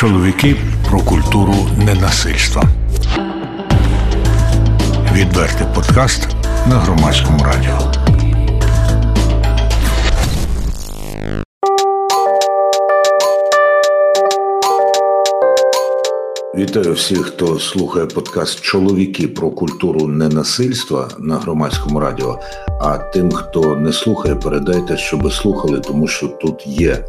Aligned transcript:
Чоловіки 0.00 0.56
про 0.88 1.00
культуру 1.00 1.54
ненасильства. 1.78 2.62
Відвертий 5.12 5.66
подкаст 5.74 6.28
на 6.68 6.74
громадському 6.74 7.44
радіо. 7.44 7.92
Вітаю 16.54 16.92
всіх, 16.92 17.26
хто 17.26 17.58
слухає 17.58 18.06
подкаст 18.06 18.60
Чоловіки 18.60 19.28
про 19.28 19.50
культуру 19.50 20.06
ненасильства 20.06 21.08
на 21.18 21.38
громадському 21.38 22.00
радіо. 22.00 22.38
А 22.80 22.98
тим, 22.98 23.32
хто 23.32 23.76
не 23.76 23.92
слухає, 23.92 24.34
передайте, 24.34 24.96
щоб 24.96 25.32
слухали, 25.32 25.80
тому 25.80 26.08
що 26.08 26.28
тут 26.28 26.66
є 26.66 27.04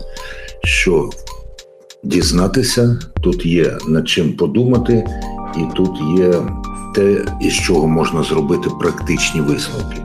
що 0.64 1.10
дізнатися, 2.04 3.00
тут 3.22 3.46
є 3.46 3.78
над 3.88 4.10
чим 4.10 4.34
подумати, 4.34 5.06
і 5.58 5.76
тут 5.76 5.92
є 6.18 6.34
те, 6.96 7.26
із 7.42 7.54
чого 7.54 7.88
можна 7.88 8.24
зробити 8.24 8.70
практичні 8.80 9.42
висновки. 9.42 10.02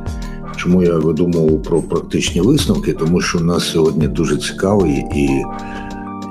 Чому 0.56 0.82
я 0.82 0.95
видумував 0.95 1.62
про 1.62 1.82
практичні 1.82 2.41
висновки? 2.41 2.92
Тому 2.92 3.20
що 3.20 3.38
у 3.38 3.42
нас 3.42 3.70
сьогодні 3.70 4.09
дуже 4.09 4.36
цікавий 4.36 5.05
і 5.14 5.42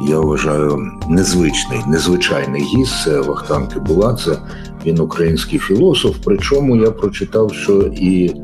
я 0.10 0.20
вважаю 0.20 0.92
незвичний, 1.10 1.80
незвичайний 1.88 2.62
гість 2.62 3.04
це 3.04 3.20
Вахтан 3.20 3.68
Кибуладзе. 3.68 4.38
Він 4.86 5.00
український 5.00 5.60
філософ. 5.60 6.16
Причому 6.26 6.76
я 6.76 6.92
прочитав, 6.92 7.54
що 7.54 7.82
і 7.82 8.36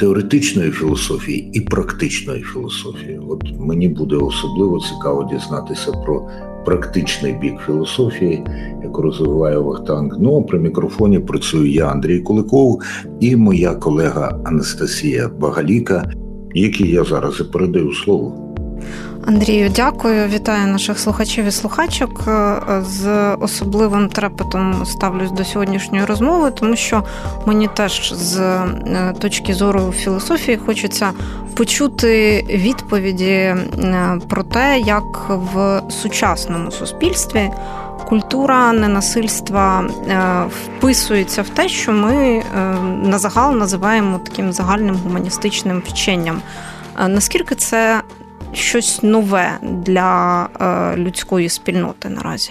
теоретичної 0.00 0.70
філософії, 0.70 1.50
і 1.52 1.60
практичної 1.60 2.42
філософії. 2.42 3.20
От 3.28 3.44
мені 3.58 3.88
буде 3.88 4.16
особливо 4.16 4.80
цікаво 4.80 5.28
дізнатися 5.32 5.92
про 5.92 6.28
практичний 6.64 7.32
бік 7.32 7.54
філософії, 7.66 8.44
яку 8.82 9.02
розвиває 9.02 9.58
Вахтанг. 9.58 10.16
Ну 10.20 10.42
при 10.42 10.58
мікрофоні 10.58 11.18
працюю 11.18 11.70
я, 11.70 11.86
Андрій 11.86 12.20
Куликов, 12.20 12.82
і 13.20 13.36
моя 13.36 13.74
колега 13.74 14.40
Анастасія 14.44 15.28
Багаліка, 15.28 16.12
якій 16.54 16.88
я 16.88 17.04
зараз 17.04 17.40
і 17.40 17.52
передаю 17.52 17.92
слово. 17.92 18.49
Андрію, 19.26 19.70
дякую. 19.76 20.28
Вітаю 20.28 20.66
наших 20.66 20.98
слухачів 20.98 21.44
і 21.44 21.50
слухачок. 21.50 22.24
Е, 22.28 22.60
з 22.82 23.34
особливим 23.34 24.08
трепетом 24.08 24.86
ставлюсь 24.86 25.30
до 25.30 25.44
сьогоднішньої 25.44 26.04
розмови, 26.04 26.50
тому 26.50 26.76
що 26.76 27.04
мені 27.46 27.68
теж 27.68 28.12
з 28.12 28.38
е, 28.40 29.14
точки 29.18 29.54
зору 29.54 29.92
філософії 29.92 30.56
хочеться 30.66 31.12
почути 31.54 32.42
відповіді 32.48 33.24
е, 33.24 33.56
про 34.28 34.42
те, 34.42 34.78
як 34.78 35.28
в 35.28 35.82
сучасному 35.90 36.70
суспільстві. 36.70 37.50
Культура 38.08 38.72
ненасильства 38.72 39.84
вписується 40.48 41.42
в 41.42 41.48
те, 41.48 41.68
що 41.68 41.92
ми 41.92 42.42
на 43.02 43.18
загал 43.18 43.56
називаємо 43.56 44.18
таким 44.18 44.52
загальним 44.52 44.96
гуманістичним 44.96 45.82
вченням. 45.86 46.42
Наскільки 47.08 47.54
це 47.54 48.02
щось 48.52 49.02
нове 49.02 49.58
для 49.62 50.48
е, 50.60 50.96
людської 50.96 51.48
спільноти 51.48 52.08
наразі? 52.08 52.50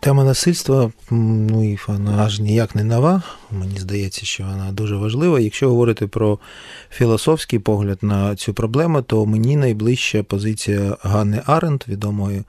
Тема 0.00 0.24
насильства, 0.24 0.92
ну 1.10 1.72
і 1.72 1.78
вона 1.88 2.24
аж 2.24 2.40
ніяк 2.40 2.74
не 2.74 2.84
нова. 2.84 3.22
Мені 3.50 3.78
здається, 3.78 4.26
що 4.26 4.44
вона 4.44 4.72
дуже 4.72 4.96
важлива. 4.96 5.40
Якщо 5.40 5.68
говорити 5.68 6.06
про 6.06 6.38
філософський 6.90 7.58
погляд 7.58 7.98
на 8.02 8.36
цю 8.36 8.54
проблему, 8.54 9.02
то 9.02 9.26
мені 9.26 9.56
найближча 9.56 10.22
позиція 10.22 10.96
Ганни 11.02 11.42
Аренд, 11.46 11.84
відомої 11.88 12.42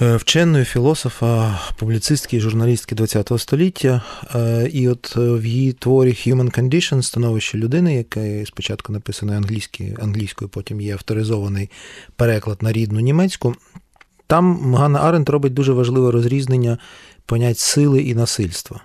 вченої 0.00 0.64
філософа, 0.64 1.60
публіцистки 1.78 2.36
і 2.36 2.40
журналістки 2.40 2.96
ХХ 3.06 3.38
століття. 3.38 4.02
Е, 4.34 4.68
і 4.72 4.88
от 4.88 5.14
е, 5.16 5.20
в 5.20 5.46
її 5.46 5.72
творі 5.72 6.10
Human 6.10 6.58
Condition 6.60 7.02
становище 7.02 7.58
людини, 7.58 7.94
яке 7.94 8.46
спочатку 8.46 8.92
написано 8.92 9.32
англійською, 9.32 9.96
англійською, 10.02 10.48
потім 10.48 10.80
є 10.80 10.92
авторизований 10.92 11.70
переклад 12.16 12.62
на 12.62 12.72
рідну 12.72 13.00
німецьку. 13.00 13.54
Там 14.26 14.74
Ганна 14.74 15.00
Аренд 15.00 15.28
робить 15.28 15.54
дуже 15.54 15.72
важливе 15.72 16.10
розрізнення 16.10 16.78
понять 17.26 17.58
сили 17.58 18.02
і 18.02 18.14
насильства. 18.14 18.80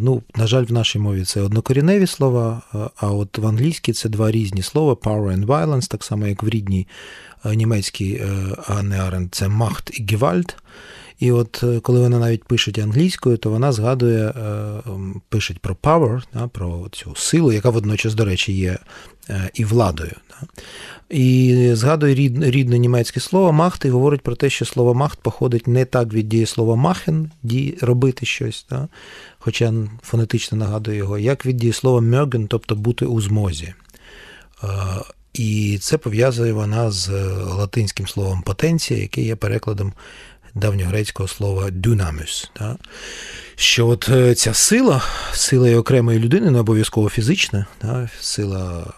Ну, 0.00 0.22
На 0.36 0.46
жаль, 0.46 0.64
в 0.64 0.72
нашій 0.72 0.98
мові 0.98 1.24
це 1.24 1.40
однокоріневі 1.40 2.06
слова, 2.06 2.62
а 2.96 3.10
от 3.10 3.38
в 3.38 3.46
англійській 3.46 3.92
це 3.92 4.08
два 4.08 4.30
різні 4.30 4.62
слова 4.62 4.92
power 4.92 5.36
and 5.36 5.46
violence, 5.46 5.90
так 5.90 6.04
само, 6.04 6.26
як 6.26 6.42
в 6.42 6.48
рідній 6.48 6.86
німецькій 7.44 8.14
е, 8.14 8.28
Аренд, 8.98 9.34
це 9.34 9.48
Махт 9.48 10.00
і 10.00 10.04
gewalt. 10.04 10.54
І 11.18 11.32
от 11.32 11.60
е, 11.62 11.80
коли 11.80 12.00
вона 12.00 12.18
навіть 12.18 12.44
пише 12.44 12.72
англійською, 12.82 13.36
то 13.36 13.50
вона 13.50 13.72
згадує, 13.72 14.32
пише 15.28 15.54
про 15.60 15.74
power, 15.74 16.48
про 16.48 16.88
цю 16.92 17.14
силу, 17.16 17.52
яка 17.52 17.70
водночас, 17.70 18.14
до 18.14 18.24
речі, 18.24 18.52
є 18.52 18.78
і 19.54 19.64
владою. 19.64 20.14
І 21.08 21.70
згадує 21.72 22.14
рідне 22.50 22.78
німецьке 22.78 23.20
слово 23.20 23.52
Macht 23.52 23.84
і 23.84 23.90
говорить 23.90 24.20
про 24.20 24.36
те, 24.36 24.50
що 24.50 24.64
слово 24.64 24.94
Macht 24.94 25.18
походить 25.20 25.66
не 25.66 25.84
так 25.84 26.12
від 26.12 26.28
дієслова 26.28 26.76
machen, 26.76 27.30
робити 27.80 28.26
щось, 28.26 28.66
хоча 29.38 29.72
фонетично 30.02 30.58
нагадує 30.58 30.96
його, 30.96 31.18
як 31.18 31.46
від 31.46 31.56
дієслова 31.56 32.00
mögen, 32.00 32.46
тобто 32.46 32.76
бути 32.76 33.06
у 33.06 33.20
змозі. 33.20 33.74
І 35.32 35.78
це 35.80 35.98
пов'язує 35.98 36.52
вона 36.52 36.90
з 36.90 37.08
латинським 37.44 38.08
словом 38.08 38.42
potentia, 38.42 39.00
яке 39.00 39.22
є 39.22 39.36
перекладом 39.36 39.92
давньогрецького 40.54 41.28
слова 41.28 41.70
δύναμις. 41.70 42.50
Що 43.56 43.86
от 43.86 44.08
е, 44.08 44.34
ця 44.34 44.54
сила, 44.54 45.02
сила 45.32 45.76
окремої 45.76 46.18
людини, 46.18 46.50
не 46.50 46.58
обов'язково 46.60 47.08
фізична, 47.08 47.66
сила 48.20 48.92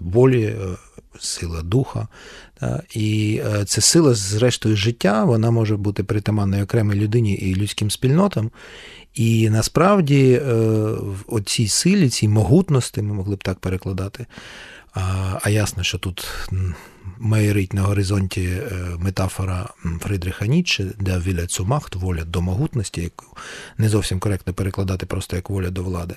волі, 0.00 0.44
е, 0.44 0.56
сила 1.18 1.62
духа. 1.62 2.08
І 2.94 3.40
е, 3.46 3.64
ця 3.64 3.80
сила, 3.80 4.14
зрештою, 4.14 4.76
життя, 4.76 5.24
вона 5.24 5.50
може 5.50 5.76
бути 5.76 6.04
притаманною 6.04 6.64
окремій 6.64 6.94
людині 6.94 7.34
і 7.34 7.54
людським 7.54 7.90
спільнотам. 7.90 8.50
І 9.14 9.50
насправді 9.50 10.40
в 11.28 11.42
цій 11.44 11.68
силі, 11.68 12.08
цій 12.08 12.28
могутності, 12.28 13.02
ми 13.02 13.14
могли 13.14 13.36
б 13.36 13.44
так 13.44 13.58
перекладати. 13.58 14.26
А 15.42 15.50
ясно, 15.50 15.82
що 15.82 15.98
тут 15.98 16.48
майорить 17.18 17.72
на 17.72 17.82
горизонті 17.82 18.42
е, 18.42 18.72
метафора 18.98 19.68
Фридриха 20.00 20.46
Ніцше, 20.46 20.92
де 21.00 21.18
віля 21.18 21.46
цю 21.46 21.64
махт, 21.64 21.94
воля 21.94 22.24
до 22.24 22.40
могутності, 22.40 23.00
яку 23.00 23.26
не 23.78 23.88
зовсім 23.88 24.20
коректно 24.20 24.54
перекладати 24.54 25.06
просто 25.06 25.36
як 25.36 25.50
воля 25.50 25.70
до 25.70 25.82
влади. 25.82 26.14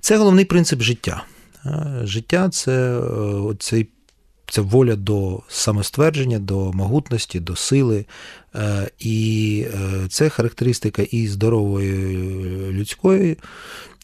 Це 0.00 0.16
головний 0.16 0.44
принцип 0.44 0.82
життя. 0.82 1.24
Життя 2.02 2.48
це 2.48 3.00
е, 3.00 3.54
цей. 3.58 3.88
Це 4.48 4.60
воля 4.60 4.96
до 4.96 5.42
самоствердження, 5.48 6.38
до 6.38 6.72
могутності, 6.72 7.40
до 7.40 7.56
сили. 7.56 8.06
Е, 8.54 8.90
і 8.98 9.66
це 10.08 10.28
характеристика 10.28 11.02
і 11.02 11.28
здорової 11.28 11.92
людської 12.72 13.36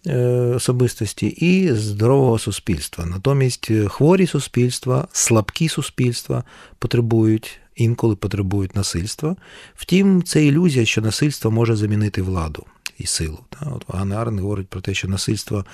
Е, 0.07 0.19
особистості 0.55 1.27
і 1.27 1.73
здорового 1.73 2.39
суспільства. 2.39 3.07
Натомість 3.07 3.71
е, 3.71 3.89
хворі 3.89 4.27
суспільства, 4.27 5.09
слабкі 5.13 5.69
суспільства 5.69 6.45
потребують. 6.79 7.59
Інколи 7.77 8.17
потребують 8.17 8.77
насильства. 8.77 9.37
Втім, 9.75 10.23
це 10.23 10.45
ілюзія, 10.45 10.85
що 10.85 11.01
насильство 11.01 11.51
може 11.51 11.77
замінити 11.77 12.23
владу 12.23 12.65
і 12.99 13.07
силу. 13.07 13.39
От 13.61 13.85
Ганна 13.89 14.17
Арен 14.17 14.39
говорить 14.39 14.69
про 14.69 14.81
те, 14.81 14.95
що 14.95 15.09
насильство 15.09 15.65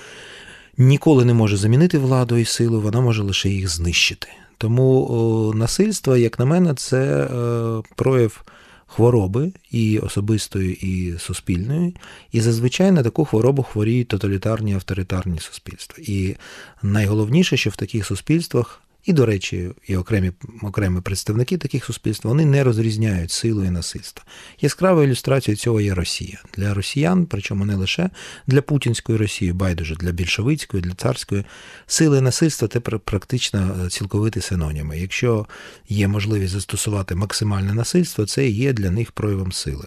ніколи 0.79 1.25
не 1.25 1.35
може 1.35 1.57
замінити 1.57 1.99
владу 1.99 2.37
і 2.37 2.45
силу, 2.45 2.81
вона 2.81 3.01
може 3.01 3.23
лише 3.23 3.49
їх 3.49 3.69
знищити. 3.69 4.29
Тому 4.59 5.53
насильство, 5.57 6.17
як 6.17 6.39
на 6.39 6.45
мене, 6.45 6.75
це 6.75 7.25
е, 7.25 7.83
прояв 7.97 8.43
хвороби 8.87 9.53
і 9.71 9.99
особистої, 9.99 10.87
і 10.87 11.19
суспільної. 11.19 11.97
І 12.33 12.41
зазвичай 12.41 12.93
на 12.93 13.03
таку 13.03 13.25
хворобу 13.25 13.63
хворіють 13.63 14.09
тоталітарні 14.09 14.75
авторитарні 14.75 15.39
суспільства. 15.39 16.05
І 16.09 16.37
найголовніше, 16.83 17.57
що 17.57 17.71
в 17.71 17.77
таких 17.77 18.07
суспільствах 18.07 18.83
і, 19.09 19.13
до 19.13 19.27
речі, 19.27 19.71
і 19.87 19.97
окремі 19.97 20.33
окремі 20.63 21.01
представники 21.01 21.59
таких 21.59 21.85
суспільств 21.85 22.29
вони 22.29 22.45
не 22.45 22.65
розрізняють 22.65 23.31
силу 23.31 23.65
і 23.65 23.71
насильство. 23.71 24.25
Яскравою 24.61 25.09
ілюстрацією 25.09 25.57
цього 25.57 25.81
є 25.81 25.95
Росія. 25.95 26.43
Для 26.57 26.75
росіян, 26.75 27.27
причому 27.27 27.65
не 27.65 27.75
лише 27.75 28.11
для 28.47 28.63
путінської 28.63 29.19
Росії, 29.19 29.53
байдуже 29.53 29.95
для 29.95 30.13
більшовицької, 30.13 30.83
для 30.83 30.95
царської 30.95 31.45
сили 31.87 32.19
і 32.19 32.21
насильства 32.21 32.69
це 32.69 32.81
практично 32.81 33.77
е, 33.87 33.89
цілковиті 33.89 34.41
синоніми. 34.41 34.99
Якщо 34.99 35.47
є 35.89 36.09
можливість 36.09 36.53
застосувати 36.53 37.15
максимальне 37.15 37.75
насильство, 37.75 38.27
це 38.27 38.49
є 38.49 38.73
для 38.73 38.91
них 38.91 39.13
проявом 39.13 39.53
сили. 39.53 39.85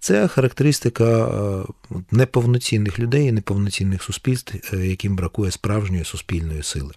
Це 0.00 0.28
характеристика 0.28 1.04
е, 1.04 1.96
неповноцінних 2.10 2.98
людей 2.98 3.26
і 3.26 3.32
неповноцінних 3.32 4.02
суспільств, 4.02 4.54
е, 4.72 4.86
яким 4.86 5.16
бракує 5.16 5.50
справжньої 5.50 6.04
суспільної 6.04 6.62
сили. 6.62 6.92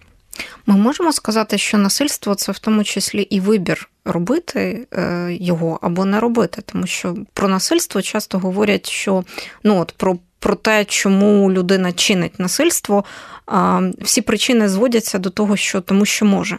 Ми 0.66 0.76
можемо 0.76 1.12
сказати, 1.12 1.58
що 1.58 1.78
насильство 1.78 2.34
це 2.34 2.52
в 2.52 2.58
тому 2.58 2.84
числі 2.84 3.22
і 3.22 3.40
вибір 3.40 3.88
робити 4.04 4.86
е, 4.92 5.28
його 5.40 5.78
або 5.82 6.04
не 6.04 6.20
робити, 6.20 6.62
тому 6.66 6.86
що 6.86 7.16
про 7.32 7.48
насильство 7.48 8.02
часто 8.02 8.38
говорять, 8.38 8.90
що 8.90 9.24
ну 9.64 9.80
от 9.80 9.94
про. 9.96 10.18
Про 10.38 10.54
те, 10.54 10.84
чому 10.84 11.52
людина 11.52 11.92
чинить 11.92 12.38
насильство, 12.38 13.04
всі 14.00 14.22
причини 14.22 14.68
зводяться 14.68 15.18
до 15.18 15.30
того, 15.30 15.56
що 15.56 15.80
тому 15.80 16.06
що 16.06 16.24
може. 16.24 16.58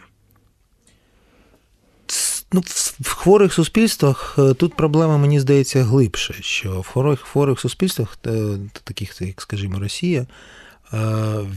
Ну, 2.52 2.62
В 3.00 3.08
хворих 3.08 3.52
суспільствах 3.52 4.36
е, 4.38 4.54
тут 4.54 4.74
проблема, 4.74 5.18
мені 5.18 5.40
здається, 5.40 5.82
глибше, 5.82 6.34
що 6.40 6.80
в 6.80 6.86
хворих 6.86 7.20
хворих 7.20 7.60
суспільствах, 7.60 8.18
е, 8.26 8.30
таких 8.84 9.20
як, 9.20 9.40
скажімо, 9.42 9.78
Росія, 9.78 10.26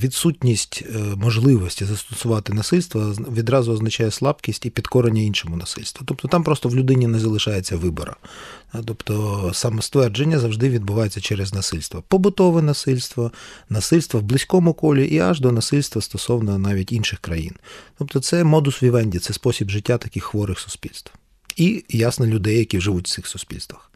відсутність 0.04 0.84
е, 0.96 1.00
можливості 1.16 1.86
застосувати 1.86 2.54
насильство 2.54 3.02
відразу 3.12 3.74
означає 3.74 4.12
слабкість 4.12 4.66
і 4.66 4.70
підкорення 4.70 5.22
іншому 5.22 5.56
насильству. 5.56 6.06
Тобто 6.06 6.28
там 6.28 6.44
просто 6.44 6.70
в 6.70 6.76
людині 6.76 7.08
не 7.08 7.20
залишається 7.20 7.78
вибору. 7.78 8.14
Тобто 8.86 9.52
самоствердження 9.54 10.40
завжди 10.40 10.70
відбувається 10.70 11.22
через 11.22 11.54
насильство. 11.54 12.04
Побутове 12.08 12.62
насильство, 12.62 13.32
насильство 13.70 14.20
в 14.20 14.24
близькому 14.24 14.74
колі 14.74 15.08
і 15.08 15.20
аж 15.20 15.40
до 15.40 15.52
насильства 15.52 16.02
стосовно 16.02 16.58
навіть 16.58 16.92
інших 16.92 17.20
країн. 17.20 17.56
Тобто 17.98 18.20
це 18.20 18.44
модус 18.44 18.84
вівенді, 18.84 19.20
це 19.20 19.34
спосіб 19.34 19.70
життя 19.70 19.98
таких 19.98 20.24
хворих 20.24 20.60
суспільств. 20.60 21.12
І, 21.56 21.84
ясно, 21.90 22.26
людей, 22.26 22.58
які 22.58 22.82
живуть 22.82 23.08
в 23.08 23.12
цих 23.12 23.28
суспільствах. 23.28 23.89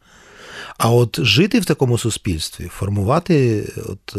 А 0.78 0.90
от 0.90 1.20
жити 1.22 1.60
в 1.60 1.66
такому 1.66 1.98
суспільстві, 1.98 2.68
формувати 2.68 3.68
от 3.86 4.16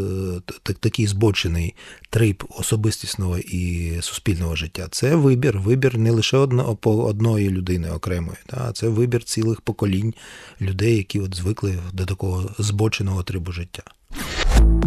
е, 0.66 0.72
такий 0.80 1.06
збочений 1.06 1.74
трип 2.10 2.42
особистісного 2.58 3.38
і 3.38 3.92
суспільного 4.00 4.56
життя 4.56 4.86
це 4.90 5.16
вибір. 5.16 5.58
Вибір 5.58 5.98
не 5.98 6.10
лише 6.10 6.36
одно, 6.36 6.78
одної 6.82 7.50
людини 7.50 7.90
окремої, 7.90 8.38
а 8.50 8.72
це 8.72 8.88
вибір 8.88 9.24
цілих 9.24 9.60
поколінь 9.60 10.14
людей, 10.60 10.96
які 10.96 11.20
от 11.20 11.34
звикли 11.34 11.78
до 11.92 12.06
такого 12.06 12.50
збоченого 12.58 13.22
трибу 13.22 13.52
життя. 13.52 13.82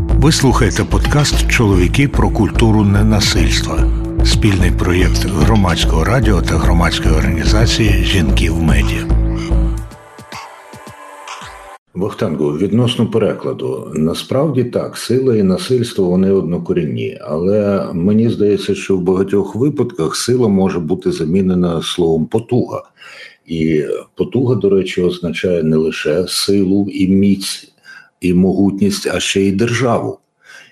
Ви 0.07 0.31
слухаєте 0.31 0.83
подкаст 0.83 1.51
Чоловіки 1.51 2.07
про 2.07 2.29
культуру 2.31 2.83
ненасильства, 2.83 3.91
спільний 4.25 4.71
проєкт 4.71 5.25
громадського 5.25 6.03
радіо 6.03 6.41
та 6.41 6.57
громадської 6.57 7.15
організації 7.15 8.03
Жінки 8.03 8.49
в 8.49 8.61
медіа. 8.61 9.16
Вахтанго, 11.97 12.57
відносно 12.57 13.07
перекладу, 13.07 13.91
насправді 13.95 14.63
так, 14.63 14.97
сила 14.97 15.37
і 15.37 15.43
насильство 15.43 16.05
вони 16.05 16.31
однокорінні, 16.31 17.17
але 17.21 17.89
мені 17.93 18.29
здається, 18.29 18.75
що 18.75 18.97
в 18.97 19.01
багатьох 19.01 19.55
випадках 19.55 20.15
сила 20.15 20.47
може 20.47 20.79
бути 20.79 21.11
замінена 21.11 21.81
словом 21.81 22.25
потуга. 22.25 22.83
І 23.45 23.83
потуга, 24.15 24.55
до 24.55 24.69
речі, 24.69 25.01
означає 25.01 25.63
не 25.63 25.75
лише 25.75 26.27
силу 26.27 26.87
і 26.89 27.07
міць, 27.07 27.73
і 28.21 28.33
могутність, 28.33 29.07
а 29.07 29.19
ще 29.19 29.41
й 29.41 29.51
державу. 29.51 30.19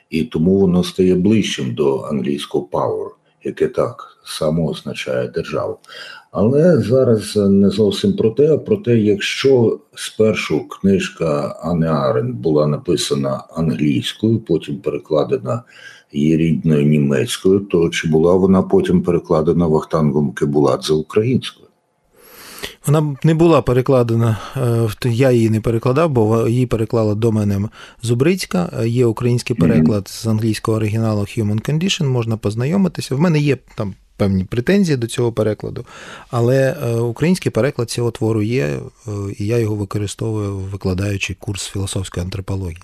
І 0.09 0.23
тому 0.23 0.59
воно 0.59 0.83
стає 0.83 1.15
ближчим 1.15 1.73
до 1.73 1.99
англійського 1.99 2.67
power, 2.71 3.09
яке 3.43 3.67
так 3.67 4.17
само 4.25 4.69
означає 4.69 5.27
державу. 5.27 5.77
Але 6.37 6.81
зараз 6.81 7.35
не 7.35 7.69
зовсім 7.69 8.13
про 8.13 8.29
те, 8.29 8.53
а 8.53 8.57
про 8.57 8.77
те, 8.77 8.97
якщо 8.97 9.79
спершу 9.95 10.67
книжка 10.67 11.59
Ани 11.61 11.87
Арен 11.87 12.33
була 12.33 12.67
написана 12.67 13.43
англійською, 13.55 14.39
потім 14.39 14.77
перекладена 14.77 15.63
її 16.13 16.37
рідною 16.37 16.85
німецькою, 16.85 17.59
то 17.59 17.89
чи 17.89 18.07
була 18.07 18.35
вона 18.35 18.61
потім 18.61 19.01
перекладена 19.01 19.67
Вахтангом 19.67 20.31
Кебуладзе 20.31 20.93
українською? 20.93 21.67
Вона 22.87 23.15
не 23.23 23.33
була 23.33 23.61
перекладена, 23.61 24.37
е, 25.05 25.09
я 25.09 25.31
її 25.31 25.49
не 25.49 25.61
перекладав, 25.61 26.09
бо 26.09 26.47
її 26.47 26.65
переклала 26.65 27.15
до 27.15 27.31
мене 27.31 27.69
Зубрицька. 28.01 28.83
Є 28.85 29.05
український 29.05 29.55
переклад 29.55 30.07
з 30.07 30.27
англійського 30.27 30.77
оригіналу 30.77 31.21
Human 31.21 31.69
Condition, 31.69 32.07
можна 32.07 32.37
познайомитися. 32.37 33.15
В 33.15 33.19
мене 33.19 33.39
є 33.39 33.57
там 33.75 33.93
певні 34.17 34.43
претензії 34.43 34.97
до 34.97 35.07
цього 35.07 35.31
перекладу, 35.31 35.85
але 36.29 36.77
е, 36.83 36.95
український 36.95 37.51
переклад 37.51 37.89
цього 37.89 38.11
твору 38.11 38.41
є, 38.41 38.65
е, 38.65 38.79
і 39.37 39.45
я 39.45 39.57
його 39.57 39.75
використовую, 39.75 40.57
викладаючи 40.57 41.35
курс 41.39 41.67
філософської 41.67 42.23
антропології. 42.23 42.81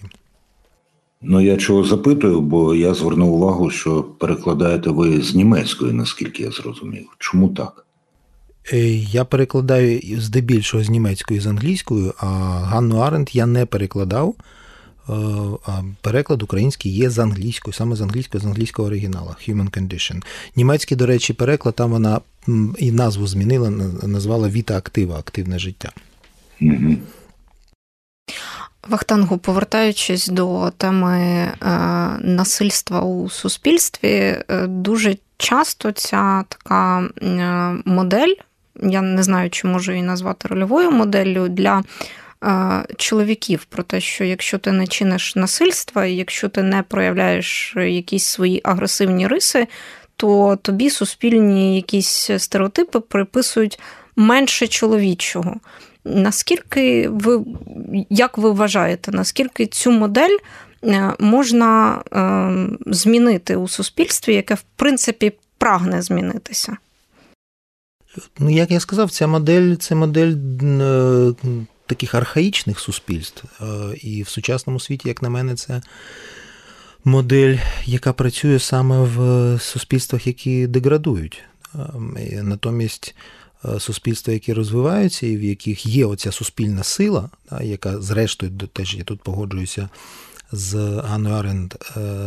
Ну, 1.22 1.42
я 1.42 1.58
чого 1.58 1.84
запитую, 1.84 2.42
бо 2.42 2.76
я 2.76 2.94
звернув 2.94 3.34
увагу, 3.34 3.70
що 3.70 4.04
перекладаєте 4.04 4.90
ви 4.90 5.22
з 5.22 5.36
німецької, 5.36 5.94
наскільки 5.94 6.44
я 6.44 6.52
зрозумів. 6.52 7.06
Чому 7.20 7.50
так? 7.50 7.86
Е, 8.74 8.80
я 8.94 9.26
перекладаю 9.26 10.22
здебільшого 10.22 10.84
з 10.84 10.90
німецької 10.90 11.40
з 11.40 11.48
англійською, 11.48 12.14
а 12.18 12.26
Ганну 12.66 12.98
Аренд 12.98 13.30
я 13.34 13.46
не 13.46 13.66
перекладав. 13.66 14.36
Е, 15.12 15.16
а 15.66 15.82
переклад 16.02 16.44
український 16.44 16.92
є 16.92 17.10
з 17.10 17.20
англійською, 17.20 17.74
саме 17.74 17.96
з 17.96 18.02
англійської, 18.02 18.42
з 18.44 18.46
англійського 18.46 18.88
оригіналу 18.88 19.36
Human 19.48 19.70
Condition. 19.70 20.24
Німецький, 20.56 20.98
до 20.98 21.06
речі, 21.06 21.34
переклад 21.34 21.76
там 21.76 21.92
вона 21.92 22.22
і 22.78 22.92
назву 22.92 23.28
змінила, 23.28 23.70
назвала 24.04 24.50
Віта 24.50 24.78
актива, 24.78 25.20
активне 25.20 25.60
життя. 25.60 25.92
Вахтангу, 28.88 29.38
повертаючись 29.38 30.28
до 30.28 30.72
теми 30.78 31.20
е, 31.20 31.56
насильства 32.20 33.02
у 33.02 33.30
суспільстві, 33.30 34.10
е, 34.10 34.68
дуже 34.68 35.18
часто 35.38 35.92
ця 35.92 36.44
така 36.48 37.10
модель, 37.86 38.34
я 38.84 39.02
не 39.02 39.24
знаю, 39.24 39.50
чи 39.50 39.68
можу 39.68 39.92
її 39.92 40.04
назвати 40.04 40.48
рольовою 40.48 40.92
моделлю 40.92 41.48
для 41.50 41.84
чоловіків 42.98 43.66
про 43.66 43.84
те, 43.84 44.02
що 44.02 44.24
якщо 44.24 44.58
ти 44.58 44.72
не 44.72 44.88
чиниш 44.88 45.36
насильства, 45.36 46.06
якщо 46.06 46.50
ти 46.50 46.64
не 46.64 46.84
проявляєш 46.84 47.74
якісь 47.78 48.26
свої 48.26 48.62
агресивні 48.64 49.28
риси, 49.28 49.68
то 50.16 50.56
тобі 50.62 50.90
суспільні 50.90 51.76
якісь 51.76 52.30
стереотипи 52.38 53.00
приписують 53.00 53.80
менше 54.16 54.68
чоловічого. 54.68 55.56
Наскільки 56.06 57.10
ви, 57.10 57.46
як 58.10 58.38
ви 58.38 58.52
вважаєте, 58.52 59.12
наскільки 59.12 59.66
цю 59.66 59.92
модель 59.92 60.38
е, 60.84 61.14
можна 61.20 62.02
е, 62.14 62.94
змінити 62.94 63.56
у 63.56 63.68
суспільстві, 63.68 64.36
яке 64.36 64.54
в 64.54 64.64
принципі 64.76 65.34
прагне 65.58 66.02
змінитися? 66.02 66.78
Ну, 68.40 68.50
як 68.50 68.72
я 68.72 68.80
сказав, 68.80 69.12
ця 69.12 69.28
модель 69.28 69.76
це 69.76 69.96
модель 69.96 70.34
е, 70.64 71.34
таких 71.92 72.16
архаїчних 72.16 72.80
суспільств. 72.80 73.44
Е, 73.62 73.96
і 74.02 74.24
в 74.24 74.30
сучасному 74.30 74.80
світі, 74.80 75.08
як 75.08 75.22
на 75.22 75.30
мене, 75.30 75.56
це 75.56 75.82
модель, 77.04 77.58
яка 77.86 78.14
працює 78.14 78.60
саме 78.60 79.02
в 79.02 79.60
суспільствах, 79.60 80.28
які 80.28 80.68
деградують. 80.68 81.44
Е, 81.76 81.80
натомість 82.44 83.16
е, 83.66 83.80
суспільства, 83.80 84.34
які 84.34 84.54
розвиваються, 84.54 85.28
і 85.28 85.38
в 85.38 85.44
яких 85.44 85.86
є 85.86 86.06
оця 86.06 86.32
суспільна 86.32 86.84
сила, 86.84 87.30
яка, 87.62 88.02
зрештою, 88.02 88.52
теж 88.52 88.96
я 88.96 89.04
тут 89.04 89.22
погоджуюся. 89.22 89.90
З 90.54 90.76
Анною 91.10 91.36
Аренд 91.36 91.74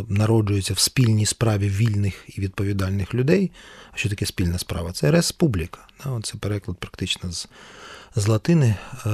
народжується 0.08 0.74
в 0.74 0.78
спільній 0.78 1.26
справі 1.26 1.68
вільних 1.68 2.24
і 2.36 2.40
відповідальних 2.40 3.14
людей. 3.14 3.50
А 3.92 3.96
що 3.96 4.08
таке 4.08 4.26
спільна 4.26 4.58
справа? 4.58 4.92
Це 4.92 5.10
республіка. 5.10 5.78
Це 6.22 6.34
переклад 6.40 6.76
практично 6.76 7.32
з 7.32 7.48
з 8.16 8.26
латини 8.26 8.66
е, 8.66 9.10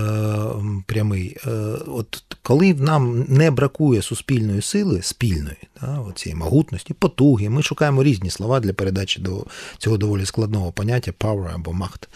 прямий. 0.86 1.36
Е, 1.46 1.50
от 1.86 2.24
коли 2.42 2.74
нам 2.74 3.24
не 3.28 3.50
бракує 3.50 4.02
суспільної 4.02 4.62
сили, 4.62 5.02
спільної, 5.02 5.56
да, 5.80 6.04
цієї 6.14 6.38
могутності, 6.38 6.94
потуги, 6.94 7.48
ми 7.48 7.62
шукаємо 7.62 8.02
різні 8.02 8.30
слова 8.30 8.60
для 8.60 8.72
передачі 8.72 9.20
до 9.20 9.46
цього 9.78 9.96
доволі 9.96 10.26
складного 10.26 10.72
поняття 10.72 11.10
power 11.10 11.54
або 11.54 11.72
махт. 11.72 12.08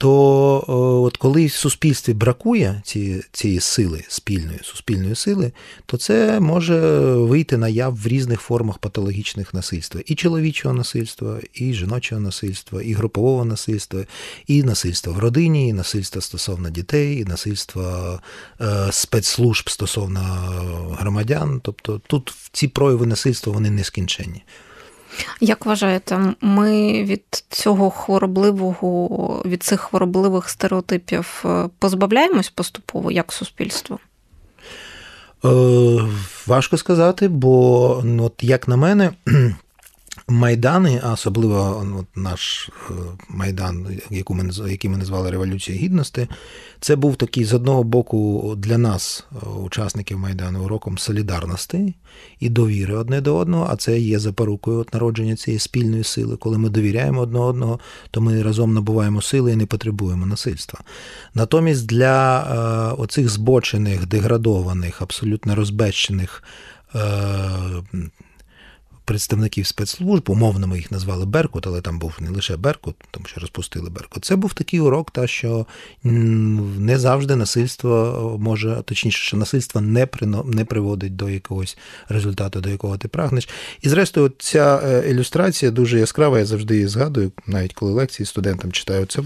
Е, 0.00 0.02
то 0.02 0.64
от 1.04 1.16
коли 1.16 1.46
в 1.46 1.52
суспільстві 1.52 2.14
бракує 2.14 2.82
ці, 2.84 3.22
цієї 3.32 3.60
сили, 3.60 4.04
спільної 4.08 4.58
суспільної 4.62 5.14
сили, 5.14 5.52
то 5.86 5.96
це 5.96 6.40
може 6.40 6.78
вийти 7.14 7.56
на 7.56 7.68
яв 7.68 7.96
в 7.96 8.06
різних 8.06 8.40
формах 8.40 8.78
патологічних 8.78 9.54
насильства. 9.54 10.00
І 10.06 10.14
чоловічого 10.14 10.74
насильства, 10.74 11.38
і 11.54 11.72
жіночого 11.72 12.20
насильства, 12.20 12.82
і 12.82 12.92
групового 12.92 13.44
насильства, 13.44 14.04
і 14.46 14.62
насильства 14.62 15.12
в 15.12 15.18
родині, 15.18 15.68
і 15.68 15.72
насильства 15.72 16.22
стосовно 16.22 16.70
дітей, 16.70 17.20
і 17.20 17.24
насильства 17.24 18.20
е, 18.60 18.88
спецслужб 18.92 19.70
стосовно 19.70 20.20
громадян. 21.00 21.60
Тобто 21.64 22.00
тут 22.06 22.34
ці 22.52 22.68
прояви 22.68 23.06
насильства 23.06 23.52
вони 23.52 23.70
нескінченні. 23.70 24.42
Як 25.40 25.66
вважаєте, 25.66 26.34
ми 26.40 27.04
від 27.04 27.44
цього 27.48 27.90
хворобливого, 27.90 29.42
від 29.44 29.62
цих 29.62 29.80
хворобливих 29.80 30.48
стереотипів 30.48 31.42
е, 31.44 31.68
позбавляємось 31.78 32.50
поступово 32.50 33.10
як 33.10 33.32
суспільство? 33.32 33.98
Е, 35.44 35.48
Важко 36.46 36.76
сказати, 36.76 37.28
бо, 37.28 38.00
ну, 38.04 38.24
от 38.24 38.34
як 38.40 38.68
на 38.68 38.76
мене, 38.76 39.10
Майдани, 40.30 41.00
а 41.02 41.12
особливо 41.12 41.84
от, 41.98 42.16
наш 42.16 42.70
е, 42.90 42.92
майдан, 43.28 43.86
яку 44.10 44.34
ми 44.34 44.50
який 44.68 44.90
ми 44.90 44.96
назвали 44.96 45.30
Революція 45.30 45.78
Гідності, 45.78 46.28
це 46.80 46.96
був 46.96 47.16
такий 47.16 47.44
з 47.44 47.54
одного 47.54 47.82
боку 47.82 48.54
для 48.56 48.78
нас, 48.78 49.24
е, 49.32 49.48
учасників 49.48 50.18
Майдану, 50.18 50.64
уроком 50.64 50.98
солідарності 50.98 51.94
і 52.40 52.48
довіри 52.48 52.94
одне 52.94 53.20
до 53.20 53.36
одного, 53.36 53.66
а 53.70 53.76
це 53.76 54.00
є 54.00 54.18
запорукою 54.18 54.78
от 54.78 54.94
народження 54.94 55.36
цієї 55.36 55.58
спільної 55.58 56.04
сили. 56.04 56.36
Коли 56.36 56.58
ми 56.58 56.68
довіряємо 56.68 57.20
одне 57.20 57.38
одного, 57.38 57.80
то 58.10 58.20
ми 58.20 58.42
разом 58.42 58.74
набуваємо 58.74 59.22
сили 59.22 59.52
і 59.52 59.56
не 59.56 59.66
потребуємо 59.66 60.26
насильства. 60.26 60.80
Натомість 61.34 61.86
для 61.86 62.40
е, 62.40 62.94
оцих 63.02 63.28
збочених, 63.28 64.06
деградованих, 64.06 65.02
абсолютно 65.02 65.54
розбещених 65.54 66.42
представників 69.04 69.66
спецслужб, 69.66 70.30
умовно 70.30 70.66
ми 70.66 70.76
їх 70.76 70.90
назвали 70.90 71.26
Беркут, 71.26 71.66
але 71.66 71.80
там 71.80 71.98
був 71.98 72.16
не 72.20 72.30
лише 72.30 72.56
Беркут, 72.56 72.94
тому 73.10 73.26
що 73.26 73.40
розпустили 73.40 73.90
Беркут. 73.90 74.24
Це 74.24 74.36
був 74.36 74.54
такий 74.54 74.80
урок, 74.80 75.10
та 75.10 75.26
що 75.26 75.66
не 76.02 76.98
завжди 76.98 77.36
насильство 77.36 78.36
може, 78.40 78.82
точніше, 78.84 79.22
що 79.22 79.36
насильство 79.36 79.80
не 79.80 80.06
прино, 80.06 80.44
не 80.46 80.64
приводить 80.64 81.16
до 81.16 81.30
якогось 81.30 81.78
результату, 82.08 82.60
до 82.60 82.68
якого 82.68 82.98
ти 82.98 83.08
прагнеш. 83.08 83.48
І 83.80 83.88
зрештою, 83.88 84.32
ця 84.38 84.80
е, 84.84 85.10
ілюстрація 85.10 85.70
дуже 85.70 85.98
яскрава. 85.98 86.38
Я 86.38 86.44
завжди 86.44 86.74
її 86.74 86.86
згадую, 86.86 87.32
навіть 87.46 87.74
коли 87.74 87.92
лекції 87.92 88.26
студентам 88.26 88.72
читаю. 88.72 89.06
Це 89.06 89.22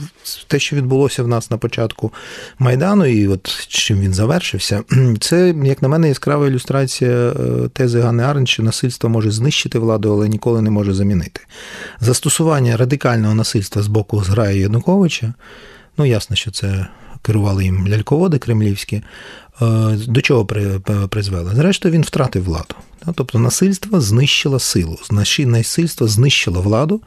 те, 0.46 0.58
що 0.58 0.76
відбулося 0.76 1.22
в 1.22 1.28
нас 1.28 1.50
на 1.50 1.58
початку 1.58 2.12
майдану, 2.58 3.06
і 3.06 3.28
от 3.28 3.66
чим 3.68 4.00
він 4.00 4.14
завершився. 4.14 4.84
Це, 5.20 5.54
як 5.64 5.82
на 5.82 5.88
мене, 5.88 6.08
яскрава 6.08 6.46
ілюстрація 6.46 7.10
е, 7.10 7.68
тези 7.72 8.00
Ганни 8.00 8.22
Арен, 8.22 8.46
що 8.46 8.62
насильство 8.62 9.10
може 9.10 9.30
знищити 9.30 9.73
знищити 9.74 9.78
владу, 9.78 10.12
але 10.12 10.28
ніколи 10.28 10.62
не 10.62 10.70
може 10.70 10.92
замінити. 10.92 11.40
Застосування 12.00 12.76
радикального 12.76 13.34
насильства 13.34 13.82
з 13.82 13.86
боку 13.86 14.24
зграї 14.24 14.60
Януковича, 14.60 15.34
ну 15.98 16.06
ясно, 16.06 16.36
що 16.36 16.50
це 16.50 16.86
керували 17.22 17.64
їм 17.64 17.88
ляльководи 17.88 18.38
кремлівські, 18.38 19.02
до 20.06 20.20
чого 20.20 20.46
призвело? 21.08 21.50
Зрештою, 21.54 21.94
він 21.94 22.02
втратив 22.02 22.44
владу. 22.44 22.74
Тобто 23.14 23.38
насильство 23.38 24.00
знищило 24.00 24.58
силу, 24.58 24.98
насильство 25.38 26.08
знищило 26.08 26.62
владу, 26.62 27.00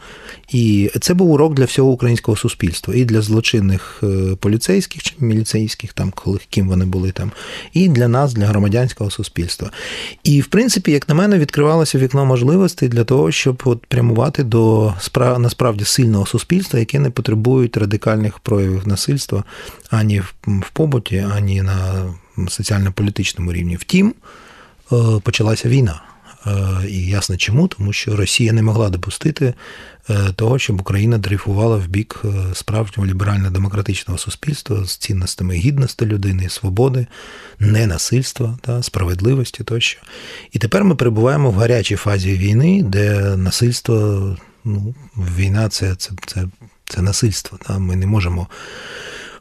і 0.50 0.92
це 1.02 1.14
був 1.14 1.32
урок 1.32 1.54
для 1.54 1.66
всього 1.66 1.90
українського 1.90 2.38
суспільства, 2.38 2.96
і 2.96 3.06
для 3.06 3.22
злочинних 3.22 4.00
е, 4.04 4.36
поліцейських 4.40 5.04
чи 5.04 5.14
міліцейських, 5.20 5.94
там 5.94 6.12
коли 6.16 6.40
ким 6.50 6.68
вони 6.68 6.86
були 6.86 7.12
там, 7.12 7.32
і 7.74 7.90
для 7.90 8.08
нас, 8.08 8.34
для 8.34 8.46
громадянського 8.46 9.12
суспільства. 9.12 9.72
І 10.24 10.42
в 10.42 10.48
принципі, 10.48 10.92
як 10.92 11.10
на 11.10 11.16
мене, 11.16 11.40
відкривалося 11.40 11.98
вікно 11.98 12.26
можливостей 12.26 12.90
для 12.90 13.04
того, 13.04 13.32
щоб 13.32 13.62
от 13.66 13.86
прямувати 13.86 14.44
до 14.44 14.94
насправді 15.18 15.86
сильного 15.86 16.26
суспільства, 16.26 16.80
яке 16.80 17.00
не 17.00 17.10
потребують 17.10 17.78
радикальних 17.78 18.40
проявів 18.40 18.88
насильства 18.88 19.44
ані 19.90 20.20
в 20.20 20.70
побуті, 20.74 21.26
ані 21.36 21.62
на 21.62 22.06
соціально-політичному 22.50 23.54
рівні. 23.54 23.76
Втім. 23.76 24.14
Е, 24.92 25.20
почалася 25.24 25.70
війна. 25.70 26.02
Е, 26.48 26.52
і 26.90 27.06
ясно 27.06 27.38
чому, 27.38 27.68
тому 27.68 27.94
що 27.94 28.16
Росія 28.16 28.54
не 28.54 28.62
могла 28.62 28.90
допустити 28.90 29.54
е, 30.10 30.16
того, 30.36 30.60
щоб 30.60 30.82
Україна 30.82 31.18
дрейфувала 31.18 31.78
в 31.78 31.88
бік 31.88 32.22
справжнього 32.54 33.10
ліберально-демократичного 33.10 34.18
суспільства 34.18 34.86
з 34.86 34.98
цінностями 34.98 35.56
гідності 35.56 36.06
людини, 36.06 36.50
свободи, 36.50 37.08
ненасильства 37.60 38.58
та 38.62 38.84
справедливості 38.84 39.64
тощо. 39.64 40.00
І 40.52 40.60
тепер 40.60 40.84
ми 40.84 40.96
перебуваємо 40.96 41.52
в 41.52 41.56
гарячій 41.56 41.96
фазі 41.96 42.34
війни, 42.34 42.84
де 42.84 43.36
насильство, 43.38 44.38
ну, 44.66 44.96
війна 45.18 45.70
це 45.70 45.96
це, 45.96 46.12
це, 46.26 46.46
це 46.86 47.02
насильство. 47.02 47.58
Та? 47.68 47.80
Ми 47.80 47.96
не 47.96 48.06
можемо 48.06 48.48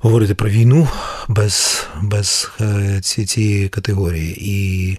говорити 0.06 0.34
про 0.34 0.48
війну 0.48 0.88
без 1.28 1.86
без 2.02 2.50
цієї 3.02 3.68
категорії. 3.68 4.36
І 4.40 4.98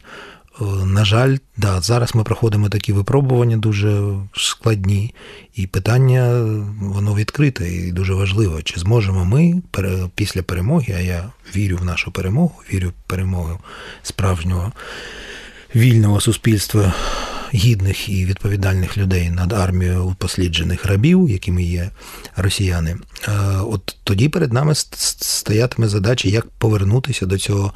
Е, 0.61 0.65
на 0.85 1.05
жаль, 1.05 1.37
да, 1.57 1.81
зараз 1.81 2.15
ми 2.15 2.23
проходимо 2.23 2.69
такі 2.69 2.93
випробування 2.93 3.57
дуже 3.57 4.03
складні, 4.35 5.13
і 5.55 5.67
питання 5.67 6.41
воно 6.81 7.15
відкрите 7.15 7.71
і 7.71 7.91
дуже 7.91 8.13
важливе. 8.13 8.61
Чи 8.63 8.79
зможемо 8.79 9.25
ми 9.25 9.61
після 10.15 10.43
перемоги, 10.43 10.93
а 10.97 10.99
я 10.99 11.29
вірю 11.55 11.77
в 11.77 11.85
нашу 11.85 12.11
перемогу, 12.11 12.53
вірю 12.73 12.89
в 12.89 13.09
перемогу 13.09 13.59
справжнього 14.03 14.71
вільного 15.75 16.21
суспільства 16.21 16.93
гідних 17.53 18.09
і 18.09 18.25
відповідальних 18.25 18.97
людей 18.97 19.29
над 19.29 19.53
армією 19.53 20.15
посліджених 20.19 20.85
рабів, 20.85 21.29
якими 21.29 21.63
є 21.63 21.91
росіяни. 22.35 22.97
Е, 23.27 23.31
от 23.57 23.97
тоді 24.03 24.29
перед 24.29 24.53
нами 24.53 24.75
стоятиме 24.75 25.87
задача, 25.87 26.29
як 26.29 26.47
повернутися 26.47 27.25
до 27.25 27.37
цього 27.37 27.73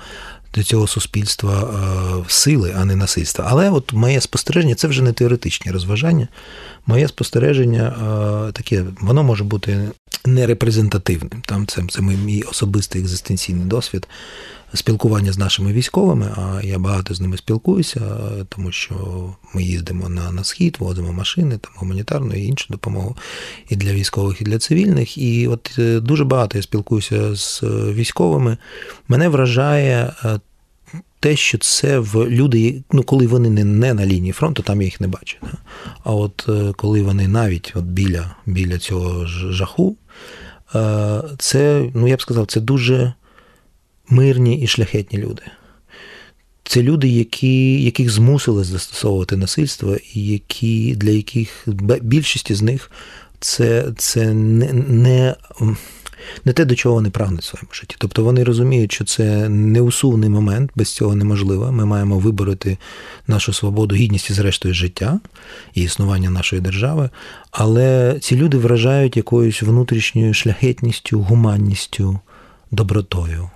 до 0.56 0.64
цього 0.64 0.88
суспільства 0.88 1.62
е, 1.62 2.24
сили, 2.28 2.74
а 2.78 2.86
не 2.86 2.96
насильства. 2.96 3.46
Але 3.50 3.70
от 3.70 3.94
моє 3.94 4.22
спостереження 4.22 4.76
це 4.76 4.88
вже 4.88 5.02
не 5.04 5.14
теоретичні 5.14 5.72
розважання. 5.72 6.28
Моє 6.86 7.08
спостереження 7.08 7.88
е, 7.88 8.52
таке, 8.52 8.84
воно 9.02 9.24
може 9.24 9.44
бути 9.44 9.92
нерепрезентативним. 10.26 11.42
Там 11.46 11.68
це 11.68 11.84
це 11.90 12.02
мій 12.02 12.42
особистий 12.42 13.02
екзистенційний 13.02 13.66
досвід 13.66 14.08
спілкування 14.74 15.32
з 15.32 15.38
нашими 15.38 15.74
військовими. 15.74 16.34
А 16.38 16.62
я 16.64 16.80
багато 16.80 17.14
з 17.14 17.22
ними 17.22 17.38
спілкуюся, 17.38 18.02
тому 18.50 18.72
що 18.72 18.96
ми 19.54 19.64
їздимо 19.64 20.10
на 20.10 20.32
на 20.32 20.44
схід, 20.44 20.78
возимо 20.80 21.14
машини, 21.14 21.58
там 21.58 21.72
гуманітарну 21.76 22.34
і 22.34 22.46
іншу 22.46 22.66
допомогу 22.70 23.18
і 23.70 23.76
для 23.76 23.94
військових, 23.94 24.42
і 24.42 24.44
для 24.44 24.58
цивільних. 24.58 25.18
І 25.18 25.48
от 25.48 25.76
е, 25.80 26.00
дуже 26.00 26.26
багато 26.26 26.58
я 26.58 26.62
спілкуюся 26.62 27.36
з 27.36 27.64
військовими. 27.94 28.58
Мене 29.08 29.30
вражає. 29.30 30.14
Е, 30.26 30.40
те, 31.20 31.36
що 31.36 31.58
це 31.58 32.00
в 32.00 32.30
люди, 32.30 32.84
ну 32.92 33.04
коли 33.04 33.28
вони 33.28 33.50
не 33.50 33.64
не 33.64 33.94
на 33.94 34.06
лінії 34.06 34.32
фронту, 34.32 34.64
там 34.64 34.82
я 34.82 34.86
їх 34.86 35.02
не 35.02 35.08
бачу. 35.08 35.38
Да? 35.42 35.52
А 36.04 36.14
от 36.14 36.46
е, 36.50 36.74
коли 36.78 37.02
вони 37.02 37.28
навіть 37.28 37.74
от 37.76 37.84
біля 37.84 38.36
біля 38.46 38.78
цього 38.78 39.26
жаху, 39.26 39.98
це, 41.38 41.90
ну 41.94 42.08
я 42.08 42.16
б 42.16 42.22
сказав, 42.22 42.46
це 42.46 42.60
дуже 42.60 43.14
мирні 44.12 44.62
і 44.62 44.68
шляхетні 44.68 45.20
люди. 45.20 45.42
Це 46.64 46.82
люди, 46.82 47.08
які, 47.08 47.84
яких 47.84 48.10
змусили 48.10 48.64
застосовувати 48.64 49.38
насильство, 49.38 49.98
і 50.14 50.26
які, 50.26 50.96
для 50.96 51.12
яких 51.12 51.68
більшість 52.02 52.52
з 52.52 52.62
них 52.62 52.92
це 53.40 53.86
це 53.98 54.34
не, 54.34 54.74
не 54.74 55.36
не 56.46 56.54
те, 56.54 56.66
до 56.66 56.76
чого 56.76 56.96
вони 56.96 57.10
прагнуть 57.10 57.42
в 57.42 57.46
своєму 57.46 57.70
житті. 57.74 57.96
Тобто 58.00 58.24
вони 58.24 58.44
розуміють, 58.44 58.92
що 58.92 59.06
це 59.06 59.50
неусувний 59.50 60.30
момент, 60.30 60.72
без 60.76 60.94
цього 60.94 61.16
неможливо. 61.16 61.72
Ми 61.72 61.86
маємо 61.86 62.20
вибороти 62.20 62.78
нашу 63.28 63.54
свободу, 63.54 63.96
гідність 63.96 64.30
і 64.30 64.34
зрештою 64.34 64.74
життя 64.74 65.20
і 65.74 65.84
існування 65.84 66.30
нашої 66.30 66.62
держави. 66.62 67.10
Але 67.52 68.18
ці 68.22 68.36
люди 68.36 68.58
вражають 68.58 69.18
якоюсь 69.18 69.62
внутрішньою 69.62 70.34
шляхетністю, 70.34 71.20
гуманністю, 71.20 72.20
добротою. 72.72 73.50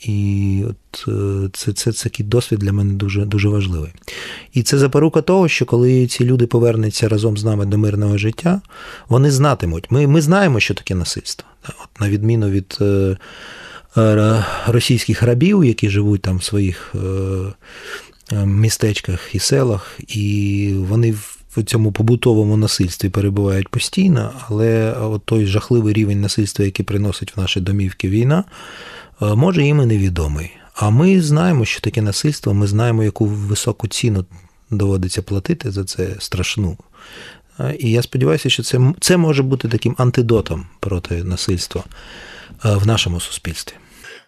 І 0.00 0.64
от 0.70 1.08
е, 1.08 1.50
це 1.52 1.72
це, 1.72 1.92
це 1.92 2.04
такий 2.04 2.26
досвід 2.26 2.58
для 2.58 2.72
мене 2.72 2.94
дуже 2.94 3.24
дуже 3.24 3.48
важливий. 3.48 3.90
І 4.52 4.62
це 4.62 4.78
запорука 4.78 5.22
того, 5.22 5.48
що 5.48 5.66
коли 5.66 6.06
ці 6.06 6.24
люди 6.24 6.46
повернуться 6.46 7.08
разом 7.08 7.36
з 7.36 7.44
нами 7.44 7.66
до 7.66 7.78
мирного 7.78 8.18
життя, 8.18 8.60
вони 9.08 9.30
знатимуть. 9.30 9.90
Ми 9.90 10.06
ми 10.06 10.20
знаємо, 10.20 10.60
що 10.60 10.74
таке 10.74 10.94
насильство. 10.94 11.48
От 11.68 12.00
На 12.00 12.08
відміну 12.08 12.50
від 12.50 12.78
е, 12.80 13.16
е, 13.96 14.44
російських 14.66 15.22
рабів, 15.22 15.64
які 15.64 15.90
живуть 15.90 16.22
там 16.22 16.38
в 16.38 16.44
своїх 16.44 16.94
містечках 18.44 19.34
і 19.34 19.38
селах, 19.38 19.98
і 20.08 20.74
вони 20.78 21.14
в 21.56 21.62
цьому 21.64 21.92
побутовому 21.92 22.56
насильстві 22.56 23.08
перебувають 23.08 23.68
постійно, 23.68 24.32
але 24.48 24.92
от 24.92 25.24
той 25.24 25.46
жахливий 25.46 25.94
рівень 25.94 26.20
насильства, 26.20 26.64
який 26.64 26.84
приносить 26.86 27.36
в 27.36 27.40
наші 27.40 27.60
домівки 27.60 28.08
війна. 28.08 28.44
Е, 29.22 29.34
може 29.34 29.62
їм 29.62 29.80
і 29.80 29.86
невідомий. 29.86 30.50
А 30.74 30.90
ми 30.90 31.20
знаємо, 31.20 31.64
що 31.64 31.80
таке 31.80 32.02
насильство, 32.02 32.54
ми 32.54 32.66
знаємо, 32.66 33.04
яку 33.04 33.26
високу 33.26 33.88
ціну 33.88 34.24
доводиться 34.70 35.22
платити 35.22 35.70
за 35.70 35.84
це 35.84 36.16
страшну. 36.18 36.76
Е, 37.60 37.76
і 37.78 37.90
я 37.90 38.02
сподіваюся, 38.02 38.50
що 38.50 38.62
це, 38.62 38.94
це 39.00 39.16
може 39.16 39.42
бути 39.42 39.68
таким 39.68 39.94
антидотом 39.98 40.66
проти 40.80 41.24
насильства 41.24 41.84
е, 42.64 42.76
в 42.76 42.86
нашому 42.86 43.20
суспільстві. 43.20 43.76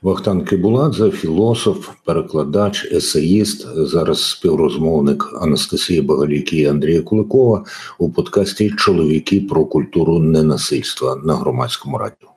Вахтан 0.03 0.45
Кибуладзе, 0.45 1.11
філософ, 1.11 1.89
перекладач, 2.05 2.85
есеїст, 2.93 3.67
зараз 3.77 4.31
співрозмовник 4.31 5.35
Анастасії 5.41 6.03
Багаліки 6.03 6.57
і 6.57 6.67
Андрія 6.67 7.03
Куликова 7.03 7.65
у 7.99 8.11
подкасті 8.11 8.71
Чоловіки 8.71 9.41
про 9.41 9.65
культуру 9.65 10.19
ненасильства 10.19 11.17
на 11.17 11.35
громадському 11.35 11.99
радіо. 11.99 12.32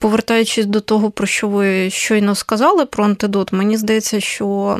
Повертаючись 0.00 0.66
до 0.66 0.80
того, 0.80 1.10
про 1.10 1.26
що 1.26 1.48
ви 1.48 1.90
щойно 1.90 2.34
сказали 2.34 2.86
про 2.86 3.04
антидот, 3.04 3.52
мені 3.52 3.76
здається, 3.76 4.20
що 4.20 4.78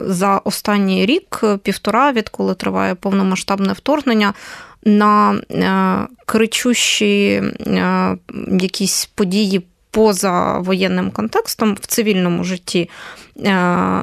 за 0.00 0.38
останній 0.38 1.06
рік, 1.06 1.44
півтора, 1.62 2.12
відколи 2.12 2.54
триває 2.54 2.94
повномасштабне 2.94 3.72
вторгнення, 3.72 4.34
на 4.84 5.38
кричущі 6.26 7.42
якісь 8.60 9.06
події 9.14 9.62
поза 9.94 10.58
воєнним 10.58 11.10
контекстом 11.10 11.76
в 11.80 11.86
цивільному 11.86 12.44
житті, 12.44 12.90
е, 13.38 14.02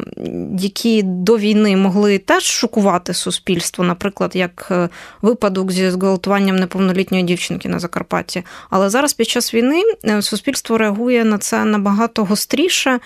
які 0.60 1.04
до 1.04 1.38
війни 1.38 1.78
могли 1.78 2.18
теж 2.18 2.44
шокувати 2.44 3.14
суспільство, 3.14 3.86
наприклад, 3.86 4.32
як 4.36 4.68
е, 4.72 4.90
випадок 5.22 5.72
зі 5.72 5.90
зґвалтуванням 5.90 6.56
неповнолітньої 6.56 7.24
дівчинки 7.24 7.70
на 7.70 7.80
Закарпатті. 7.80 8.44
Але 8.70 8.90
зараз 8.90 9.14
під 9.14 9.28
час 9.28 9.54
війни 9.54 9.84
е, 10.06 10.22
суспільство 10.22 10.78
реагує 10.78 11.26
на 11.26 11.38
це 11.38 11.66
набагато 11.66 12.26
гостріше. 12.26 13.00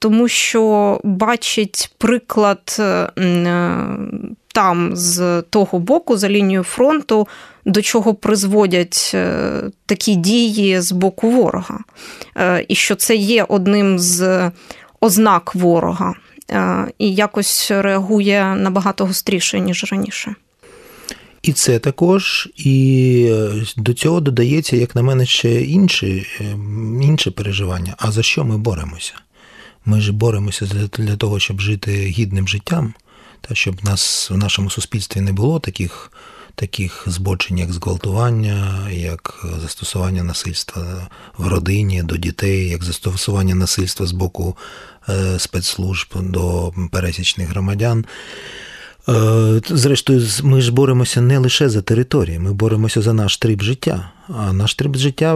Тому 0.00 0.28
що 0.28 1.00
бачить 1.04 1.94
приклад 1.98 2.80
там 4.54 4.96
з 4.96 5.42
того 5.50 5.78
боку 5.78 6.16
за 6.16 6.28
лінією 6.28 6.62
фронту 6.62 7.28
до 7.68 7.82
чого 7.82 8.14
призводять 8.14 9.10
е, 9.14 9.62
такі 9.86 10.14
дії 10.14 10.80
з 10.80 10.92
боку 10.92 11.30
ворога, 11.30 11.78
е, 12.36 12.64
і 12.68 12.74
що 12.74 12.94
це 12.94 13.16
є 13.16 13.44
одним 13.48 13.98
з 13.98 14.50
ознак 15.00 15.54
ворога, 15.54 16.14
е, 16.50 16.86
і 16.98 17.14
якось 17.14 17.70
реагує 17.70 18.54
набагато 18.54 19.06
гостріше, 19.06 19.60
ніж 19.60 19.84
раніше. 19.92 20.34
І 21.42 21.52
це 21.52 21.78
також, 21.78 22.48
і 22.56 23.32
до 23.76 23.94
цього 23.94 24.20
додається, 24.20 24.76
як 24.76 24.94
на 24.94 25.02
мене, 25.02 25.26
ще 25.26 25.62
інше, 25.62 26.22
інше 27.02 27.30
переживання. 27.30 27.94
А 27.98 28.10
за 28.10 28.22
що 28.22 28.44
ми 28.44 28.58
боремося? 28.58 29.14
Ми 29.84 30.00
ж 30.00 30.12
боремося 30.12 30.88
для 30.98 31.16
того, 31.16 31.38
щоб 31.38 31.60
жити 31.60 31.92
гідним 31.92 32.48
життям, 32.48 32.94
та 33.40 33.54
щоб 33.54 33.84
нас 33.84 34.30
в 34.30 34.36
нашому 34.36 34.70
суспільстві 34.70 35.20
не 35.20 35.32
було 35.32 35.60
таких 35.60 36.12
таких 36.54 37.02
збочень, 37.06 37.58
як 37.58 37.72
зґвалтування, 37.72 38.90
як 38.90 39.46
застосування 39.60 40.22
насильства 40.22 41.08
в 41.36 41.46
родині 41.46 42.02
до 42.02 42.16
дітей, 42.16 42.68
як 42.68 42.84
застосування 42.84 43.54
насильства 43.54 44.06
з 44.06 44.12
боку 44.12 44.56
е, 45.08 45.38
спецслужб 45.38 46.08
до 46.14 46.72
пересічних 46.92 47.48
громадян. 47.48 48.04
Е, 49.08 49.60
зрештою, 49.68 50.22
ми 50.42 50.60
ж 50.60 50.72
боремося 50.72 51.20
не 51.20 51.38
лише 51.38 51.68
за 51.68 51.82
території, 51.82 52.38
ми 52.38 52.52
боремося 52.52 53.02
за 53.02 53.12
наш 53.12 53.36
триб 53.36 53.62
життя. 53.62 54.10
А 54.28 54.52
наш 54.52 54.74
триб 54.74 54.96
життя, 54.96 55.34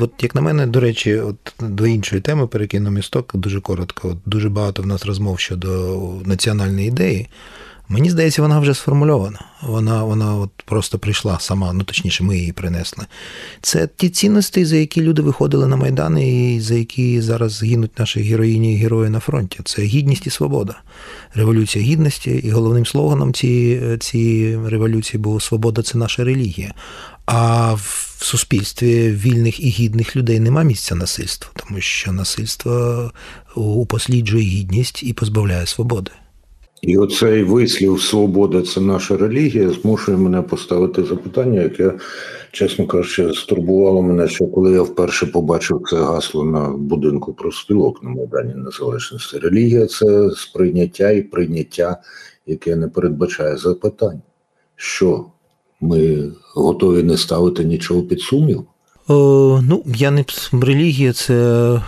от, 0.00 0.12
як 0.20 0.34
на 0.34 0.40
мене, 0.40 0.66
до 0.66 0.80
речі, 0.80 1.16
от 1.16 1.54
до 1.60 1.86
іншої 1.86 2.22
теми 2.22 2.46
перекину 2.46 2.90
місток 2.90 3.30
дуже 3.34 3.60
коротко. 3.60 4.08
От 4.08 4.16
Дуже 4.26 4.48
багато 4.48 4.82
в 4.82 4.86
нас 4.86 5.06
розмов 5.06 5.40
щодо 5.40 6.00
національної 6.24 6.88
ідеї. 6.88 7.28
Мені 7.88 8.10
здається, 8.10 8.42
вона 8.42 8.58
вже 8.58 8.74
сформульована. 8.74 9.40
Вона 9.62 10.04
вона 10.04 10.34
от 10.36 10.50
просто 10.64 10.98
прийшла 10.98 11.38
сама, 11.40 11.72
ну 11.72 11.84
точніше, 11.84 12.24
ми 12.24 12.38
її 12.38 12.52
принесли. 12.52 13.06
Це 13.60 13.88
ті 13.96 14.08
цінності, 14.08 14.64
за 14.64 14.76
які 14.76 15.00
люди 15.02 15.22
виходили 15.22 15.66
на 15.66 15.76
Майдан, 15.76 16.18
і 16.18 16.60
за 16.60 16.74
які 16.74 17.20
зараз 17.20 17.62
гинуть 17.62 17.98
наші 17.98 18.20
героїні 18.22 18.74
і 18.74 18.76
герої 18.76 19.10
на 19.10 19.20
фронті. 19.20 19.60
Це 19.64 19.82
гідність 19.82 20.26
і 20.26 20.30
свобода. 20.30 20.74
Революція 21.34 21.84
гідності. 21.84 22.30
І 22.30 22.50
головним 22.50 22.86
слоганом 22.86 23.32
цієї 23.32 23.98
цієї 23.98 24.68
революції 24.68 25.20
було 25.20 25.40
Свобода 25.40 25.82
це 25.82 25.98
наша 25.98 26.24
релігія. 26.24 26.74
А 27.26 27.72
в 27.74 28.16
суспільстві 28.20 29.10
вільних 29.10 29.60
і 29.60 29.68
гідних 29.68 30.16
людей 30.16 30.40
нема 30.40 30.62
місця 30.62 30.94
насильству, 30.94 31.50
тому 31.54 31.80
що 31.80 32.12
насильство 32.12 33.12
упосліджує 33.54 34.44
гідність 34.44 35.02
і 35.02 35.12
позбавляє 35.12 35.66
свободи. 35.66 36.10
І 36.86 36.96
оцей 36.96 37.42
вислів 37.42 38.00
Свобода 38.00 38.62
це 38.62 38.80
наша 38.80 39.16
релігія 39.16 39.70
змушує 39.70 40.18
мене 40.18 40.42
поставити 40.42 41.04
запитання, 41.04 41.62
яке, 41.62 41.92
чесно 42.52 42.86
кажучи, 42.86 43.32
стурбувало 43.34 44.02
мене, 44.02 44.28
що 44.28 44.46
коли 44.46 44.72
я 44.72 44.82
вперше 44.82 45.26
побачив 45.26 45.82
це 45.90 45.96
гасло 45.96 46.44
на 46.44 46.68
будинку 46.68 47.34
профспілок 47.34 48.02
на 48.02 48.10
Майдані 48.10 48.54
Незалежності. 48.54 49.38
Релігія 49.38 49.86
це 49.86 50.30
сприйняття 50.30 51.10
і 51.10 51.22
прийняття, 51.22 51.96
яке 52.46 52.76
не 52.76 52.88
передбачає 52.88 53.56
запитань. 53.56 54.22
Що 54.76 55.26
ми 55.80 56.32
готові 56.54 57.02
не 57.02 57.16
ставити 57.16 57.64
нічого 57.64 58.02
під 58.02 58.20
сумнів? 58.20 58.64
О, 59.08 59.60
Ну, 59.62 59.82
я 59.86 60.10
не 60.10 60.24
релігія, 60.52 61.12
це 61.12 61.34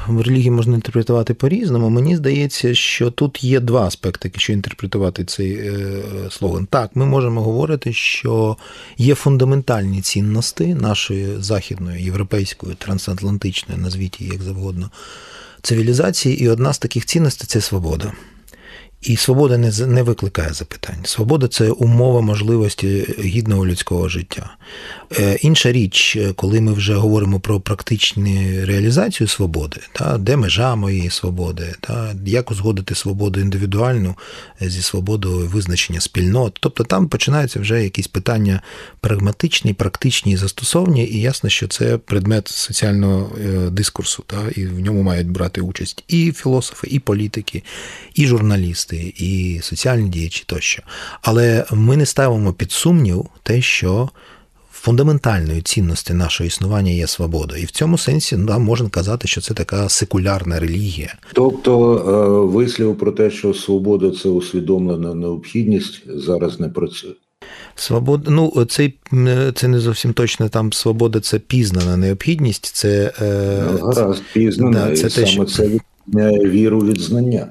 в 0.09 0.20
релігії 0.20 0.50
можна 0.50 0.74
інтерпретувати 0.74 1.35
по-різному. 1.35 1.90
Мені 1.90 2.16
здається, 2.16 2.74
що 2.74 3.11
тут 3.11 3.44
є 3.44 3.61
два 3.61 3.87
аспекти, 3.87 4.31
якщо 4.35 4.52
інтерпретувати 4.52 5.24
цей 5.24 5.52
е, 5.52 6.02
слоган. 6.31 6.66
Так, 6.66 6.90
ми 6.94 7.07
можемо 7.07 7.42
говорити, 7.42 7.92
що 7.92 8.57
є 8.98 9.14
фундаментальні 9.14 10.00
цінності 10.00 10.74
нашої 10.74 11.29
західної, 11.38 12.05
європейської, 12.05 12.74
трансатлантичної, 12.74 13.81
назвіть 13.81 14.20
її 14.20 14.33
як 14.33 14.42
завгодно, 14.42 14.90
цивілізації, 15.62 16.42
і 16.42 16.48
одна 16.48 16.72
з 16.72 16.79
таких 16.79 17.07
цінностей 17.07 17.46
це 17.46 17.61
свобода. 17.61 18.12
І 19.02 19.16
свобода 19.16 19.59
не 19.59 19.87
не 19.87 20.02
викликає 20.02 20.52
запитань. 20.52 20.96
Свобода 21.04 21.48
це 21.48 21.70
умова 21.70 22.20
можливості 22.20 23.14
гідного 23.18 23.66
людського 23.66 24.09
життя. 24.09 24.56
Е, 25.18 25.38
інша 25.42 25.72
річ, 25.72 26.18
коли 26.37 26.61
ми 26.61 26.72
вже 26.72 26.94
говоримо 26.94 27.40
про 27.40 27.61
практичну 27.61 28.26
реалізацію 28.66 29.28
свободи, 29.28 29.80
та, 29.92 30.18
де 30.18 30.37
межа 30.37 30.76
моєї 30.76 31.11
свободи, 31.11 31.74
та, 31.80 32.14
як 32.26 32.50
узгодити 32.50 32.94
свободу 32.94 33.40
індивідуальну 33.40 34.14
зі 34.61 34.82
свободою 34.82 35.48
визначення 35.48 36.00
спільнот. 36.00 36.59
Тобто 36.61 36.85
там 36.85 37.09
починаються 37.09 37.61
вже 37.61 37.82
якісь 37.82 38.09
питання 38.09 38.62
прагматичні, 39.00 39.74
практичні 39.74 40.32
і 40.32 40.37
застосовні, 40.37 41.06
і 41.06 41.20
ясно, 41.20 41.50
що 41.50 41.68
це 41.68 41.98
предмет 41.98 42.48
соціального 42.48 43.30
е, 43.38 43.70
дискурсу, 43.70 44.24
та, 44.26 44.37
і 44.56 44.66
в 44.66 44.80
ньому 44.80 45.02
мають 45.02 45.28
брати 45.30 45.61
участь 45.61 46.04
і 46.09 46.32
філософи, 46.32 46.87
і 46.90 46.98
політики, 46.98 47.62
і 48.14 48.26
журналісти 48.26 48.86
активісти, 48.87 49.25
і 49.25 49.61
соціальні 49.62 50.09
діячі 50.09 50.44
тощо. 50.46 50.83
Але 51.22 51.64
ми 51.72 51.96
не 51.96 52.07
ставимо 52.07 52.53
під 52.53 52.72
сумнів 52.72 53.25
те, 53.42 53.62
що 53.62 54.09
фундаментальною 54.72 55.61
цінності 55.62 56.14
нашого 56.14 56.46
існування 56.46 56.92
є 56.92 57.07
свобода. 57.07 57.57
І 57.57 57.64
в 57.64 57.70
цьому 57.70 57.99
сенсі 57.99 58.37
нам 58.37 58.62
можна 58.62 58.88
казати, 58.88 59.29
що 59.29 59.40
це 59.40 59.55
така 59.55 59.88
секулярна 59.88 60.61
релігія. 60.61 61.14
Тобто 61.33 61.96
е, 61.96 62.57
вислів 62.57 62.99
про 62.99 63.12
те, 63.12 63.31
що 63.31 63.55
свобода 63.55 64.11
це 64.11 64.29
усвідомлена 64.29 65.14
необхідність, 65.14 66.03
зараз 66.07 66.61
не 66.61 66.68
працює. 66.68 67.12
Свобода, 67.75 68.31
ну 68.31 68.64
це, 68.64 68.92
це 69.55 69.68
не 69.68 69.79
зовсім 69.79 70.12
точно 70.12 70.49
там 70.49 70.72
свобода, 70.72 71.20
це 71.20 71.38
пізнана 71.38 71.96
необхідність. 71.96 72.66
Це 72.66 73.12
е, 73.22 73.62
ну, 73.72 73.79
гаразд, 73.79 74.22
пізнана, 74.33 74.87
да, 74.87 74.96
це 74.96 75.07
і 75.07 75.11
те, 75.11 75.11
саме 75.11 75.27
що... 75.27 75.44
це 75.44 75.70
віру 76.49 76.79
від 76.79 77.01
знання. 77.01 77.49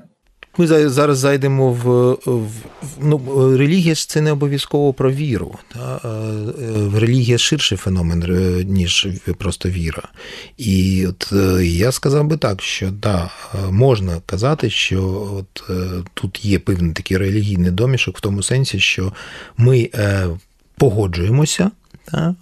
Ми 0.57 0.89
зараз 0.89 1.17
зайдемо 1.17 1.71
в, 1.71 2.11
в 2.25 2.51
ну, 3.01 3.21
релігія 3.57 3.95
ж 3.95 4.09
це 4.09 4.21
не 4.21 4.31
обов'язково 4.31 4.93
про 4.93 5.11
віру. 5.11 5.55
Та? 5.73 6.01
Е, 6.05 6.99
релігія 6.99 7.37
ширший 7.37 7.77
феномен, 7.77 8.23
е, 8.23 8.63
ніж 8.63 9.07
просто 9.37 9.69
віра. 9.69 10.03
І 10.57 11.07
от 11.07 11.29
е, 11.33 11.65
я 11.65 11.91
сказав 11.91 12.25
би 12.25 12.37
так, 12.37 12.61
що 12.61 12.91
да, 12.91 13.29
можна 13.69 14.21
казати, 14.25 14.69
що 14.69 15.29
от 15.33 15.69
тут 16.13 16.45
є 16.45 16.59
певний 16.59 16.93
такий 16.93 17.17
релігійний 17.17 17.71
домішок 17.71 18.17
в 18.17 18.21
тому 18.21 18.43
сенсі, 18.43 18.79
що 18.79 19.13
ми 19.57 19.89
погоджуємося. 20.77 21.71
Та? 22.05 22.35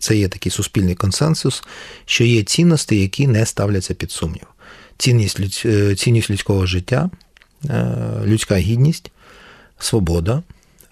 Це 0.00 0.16
є 0.16 0.28
такий 0.28 0.52
суспільний 0.52 0.94
консенсус, 0.94 1.62
що 2.04 2.24
є 2.24 2.42
цінності, 2.42 3.00
які 3.00 3.26
не 3.26 3.46
ставляться 3.46 3.94
під 3.94 4.10
сумнів 4.10 4.49
цінність 5.00 5.62
е, 5.66 5.94
цінність 5.94 6.30
людського 6.30 6.66
життя, 6.66 7.10
е, 7.70 7.96
людська 8.24 8.56
гідність, 8.56 9.10
свобода, 9.78 10.42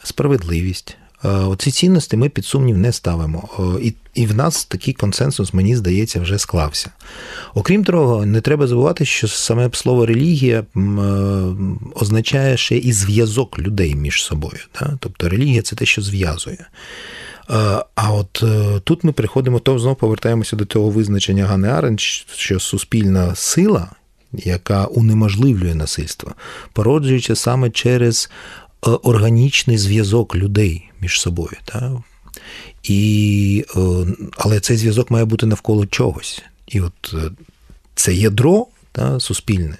справедливість. 0.02 0.96
Е, 1.24 1.28
оці 1.28 1.70
цінності 1.70 2.16
ми 2.16 2.28
під 2.28 2.44
сумнів 2.44 2.78
не 2.78 2.92
ставимо. 2.92 3.48
І 3.82 3.94
і 4.14 4.26
в 4.26 4.34
нас 4.34 4.64
такий 4.64 4.94
консенсус, 4.94 5.54
мені 5.54 5.76
здається, 5.76 6.20
вже 6.20 6.38
склався. 6.38 6.90
Окрім 7.54 7.84
того, 7.84 8.26
не 8.26 8.40
треба 8.40 8.66
забувати, 8.66 9.04
що 9.04 9.28
саме 9.28 9.70
слово 9.72 10.06
релігія 10.06 10.64
означає 11.94 12.56
ще 12.56 12.76
і 12.76 12.92
зв'язок 12.92 13.58
людей 13.58 13.94
між 13.94 14.22
собою. 14.22 14.60
Тобто 14.98 15.28
релігія 15.28 15.62
це 15.62 15.76
те, 15.76 15.86
що 15.86 16.02
зв'язує. 16.02 16.66
А 17.94 18.12
от 18.12 18.44
тут 18.84 19.04
ми 19.04 19.12
приходимо, 19.12 19.58
то 19.58 19.78
знову 19.78 19.96
повертаємося 19.96 20.56
до 20.56 20.64
того 20.64 20.90
визначення 20.90 21.46
Гани 21.46 21.68
Арен, 21.68 21.98
що 21.98 22.60
суспільна 22.60 23.34
сила 23.34 23.90
яка 24.32 24.84
унеможливлює 24.84 25.74
насильство, 25.74 26.34
породжується 26.72 27.36
саме 27.36 27.70
через 27.70 28.30
е, 28.86 28.90
органічний 28.90 29.78
зв'язок 29.78 30.36
людей 30.36 30.90
між 31.00 31.20
собою. 31.20 31.56
Та? 31.64 32.02
І, 32.82 33.64
е, 33.76 33.80
Але 34.36 34.60
цей 34.60 34.76
зв'язок 34.76 35.10
має 35.10 35.24
бути 35.24 35.46
навколо 35.46 35.86
чогось. 35.86 36.42
І 36.66 36.80
от 36.80 37.14
це 37.94 38.14
ядро 38.14 38.66
та, 38.92 39.20
суспільне. 39.20 39.76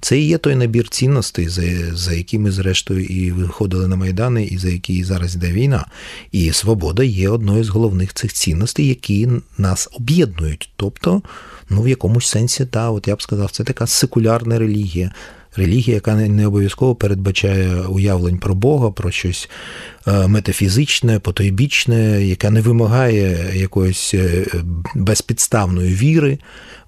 Це 0.00 0.18
і 0.18 0.26
є 0.26 0.38
той 0.38 0.54
набір 0.54 0.88
цінностей, 0.88 1.48
за 1.48 1.62
за 1.96 2.12
які 2.12 2.38
ми, 2.38 2.50
зрештою, 2.50 3.04
і 3.04 3.30
виходили 3.30 3.88
на 3.88 3.96
Майдани, 3.96 4.44
і 4.44 4.58
за 4.58 4.68
які 4.68 5.04
зараз 5.04 5.34
йде 5.34 5.52
війна. 5.52 5.86
І 6.32 6.52
свобода 6.52 7.04
є 7.04 7.28
одною 7.28 7.64
з 7.64 7.68
головних 7.68 8.14
цих 8.14 8.32
цінностей, 8.32 8.88
які 8.88 9.28
нас 9.58 9.88
об'єднують. 9.92 10.70
Тобто, 10.76 11.22
ну 11.70 11.82
в 11.82 11.88
якомусь 11.88 12.26
сенсі, 12.26 12.66
та, 12.66 12.90
от 12.90 13.08
я 13.08 13.16
б 13.16 13.22
сказав, 13.22 13.50
це 13.50 13.64
така 13.64 13.86
секулярна 13.86 14.58
релігія. 14.58 15.12
Релігія, 15.56 15.94
яка 15.94 16.14
не 16.14 16.46
обов'язково 16.46 16.94
передбачає 16.94 17.80
уявлень 17.80 18.38
про 18.38 18.54
Бога, 18.54 18.90
про 18.90 19.10
щось 19.10 19.48
е, 20.06 20.26
метафізичне, 20.26 21.18
потойбічне, 21.18 22.24
яка 22.24 22.50
не 22.50 22.60
вимагає 22.60 23.52
якоїсь 23.54 24.14
е, 24.14 24.46
безпідставної 24.94 25.94
віри. 25.94 26.38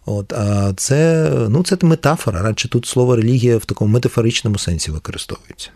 От, 0.06 0.32
А 0.32 0.72
це 0.76 1.30
ну, 1.48 1.62
це 1.62 1.76
метафора. 1.82 2.42
Радше 2.42 2.68
тут 2.68 2.86
слово 2.86 3.16
релігія 3.16 3.56
в 3.56 3.64
такому 3.64 3.92
метафоричному 3.92 4.58
сенсі 4.58 4.90
використовується. 4.90 5.70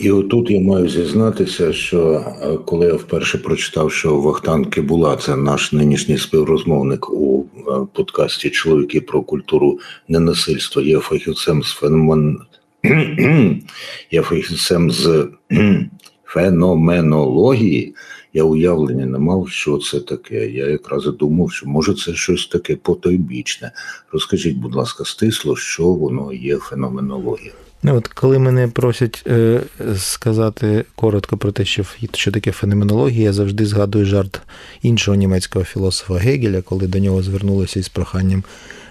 І 0.00 0.10
отут 0.10 0.50
я 0.50 0.60
маю 0.60 0.88
зізнатися, 0.88 1.72
що 1.72 2.24
е, 2.42 2.58
коли 2.66 2.86
я 2.86 2.94
вперше 2.94 3.38
прочитав, 3.38 3.92
що 3.92 4.16
Вахтан 4.20 4.64
Кибула– 4.64 5.16
це 5.20 5.36
наш 5.36 5.72
нинішній 5.72 6.18
співрозмовник 6.18 7.10
у 7.10 7.44
е, 7.56 7.60
подкасті 7.92 8.50
Чоловіки 8.50 9.00
про 9.00 9.22
культуру 9.22 9.78
ненасильства, 10.08 10.82
є 10.82 10.98
фахівцем 10.98 11.62
з 11.62 11.72
феномен... 11.72 12.38
є 14.10 14.22
фахівцем 14.22 14.90
з 14.90 15.28
феноменології, 16.24 17.94
я 18.32 18.44
уявлення 18.44 19.06
не 19.06 19.18
мав, 19.18 19.48
що 19.48 19.78
це 19.78 20.00
таке. 20.00 20.50
Я 20.50 20.66
якраз 20.66 21.06
і 21.06 21.10
думав, 21.10 21.52
що 21.52 21.66
може 21.66 21.94
це 21.94 22.14
щось 22.14 22.46
таке 22.46 22.76
потойбічне. 22.76 23.72
Розкажіть, 24.12 24.56
будь 24.56 24.74
ласка, 24.74 25.04
стисло, 25.04 25.56
що 25.56 25.84
воно 25.84 26.32
є 26.32 26.56
феноменологія. 26.56 27.52
Ну, 27.82 27.96
от 27.96 28.08
коли 28.08 28.38
мене 28.38 28.68
просять 28.68 29.24
е, 29.26 29.60
сказати 29.96 30.84
коротко 30.94 31.36
про 31.36 31.52
те, 31.52 31.64
що 31.64 31.84
що 32.12 32.32
таке 32.32 32.52
феноменологія, 32.52 33.24
я 33.24 33.32
завжди 33.32 33.66
згадую 33.66 34.04
жарт 34.04 34.42
іншого 34.82 35.14
німецького 35.14 35.64
філософа 35.64 36.14
Гегеля, 36.14 36.62
коли 36.62 36.86
до 36.86 36.98
нього 36.98 37.22
звернулися 37.22 37.80
із 37.80 37.88
проханням 37.88 38.44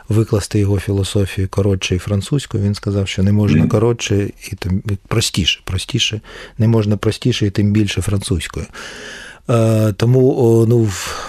викласти 0.10 0.60
його 0.60 0.80
філософію 0.80 1.48
коротше 1.50 1.96
і 1.96 2.00
французькою. 2.00 2.64
Він 2.64 2.76
сказав, 2.76 3.08
що 3.08 3.24
не 3.24 3.32
можна 3.32 3.68
коротше 3.68 4.30
і 4.52 4.56
тим 4.56 4.84
простіше, 5.08 5.62
простіше, 5.64 6.22
не 6.58 6.68
можна 6.68 6.98
простіше 6.98 7.46
і 7.46 7.50
тим 7.50 7.72
більше 7.72 8.02
французькою. 8.02 8.66
Е, 9.50 9.94
тому 9.98 10.66
ну, 10.70 10.78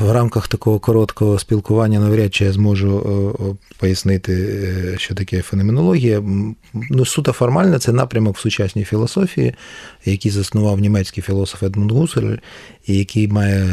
в 0.00 0.12
рамках 0.12 0.48
такого 0.48 0.78
короткого 0.78 1.38
спілкування 1.38 2.00
навряд 2.00 2.34
чи 2.34 2.44
я 2.44 2.52
зможу 2.52 3.56
пояснити, 3.78 4.32
е, 4.34 4.98
що 4.98 5.14
таке 5.14 5.42
феноменологія. 5.42 6.22
Ну, 6.90 7.06
Суто 7.06 7.32
формально, 7.32 7.78
це 7.78 7.92
напрямок 7.92 8.36
в 8.36 8.40
сучасній 8.40 8.84
філософії, 8.84 9.54
який 10.04 10.32
заснував 10.32 10.80
німецький 10.80 11.22
філософ 11.22 11.62
Едмунд 11.62 11.92
Гусель, 11.92 12.36
і 12.86 12.98
який 12.98 13.28
має 13.28 13.66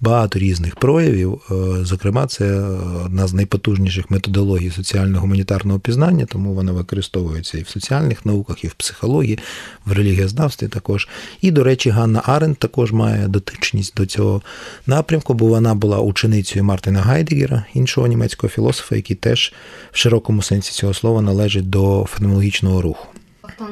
багато 0.00 0.38
різних 0.38 0.76
проявів. 0.76 1.40
Е, 1.50 1.54
зокрема, 1.84 2.26
це 2.26 2.60
одна 3.04 3.26
з 3.26 3.34
найпотужніших 3.34 4.10
методологій 4.10 4.70
соціально-гуманітарного 4.70 5.78
пізнання, 5.78 6.26
тому 6.26 6.54
вона 6.54 6.72
використовується 6.72 7.58
і 7.58 7.62
в 7.62 7.68
соціальних 7.68 8.26
науках, 8.26 8.64
і 8.64 8.66
в 8.66 8.74
психології, 8.74 9.38
в 9.86 9.92
релігієзнавстві 9.92 10.68
також. 10.68 11.08
І, 11.40 11.50
до 11.50 11.64
речі, 11.64 11.90
Ганна 11.90 12.22
Аренд 12.24 12.56
також 12.56 12.92
має 12.92 13.28
дотичність 13.28 13.94
до 13.96 14.06
цього 14.06 14.42
напрямку, 14.86 15.34
бо 15.34 15.46
вона 15.46 15.74
була 15.74 16.00
ученицею 16.00 16.64
Мартина 16.64 17.00
Гайдегера, 17.00 17.64
іншого 17.74 18.06
німецького 18.06 18.50
філософа, 18.50 18.96
який 18.96 19.16
теж 19.16 19.52
в 19.92 19.96
широкому 19.96 20.42
сенсі 20.42 20.72
цього 20.72 20.94
слова 20.94 21.22
належить 21.22 21.70
до 21.70 22.06
феноменологічного 22.08 22.82
руху. 22.82 23.06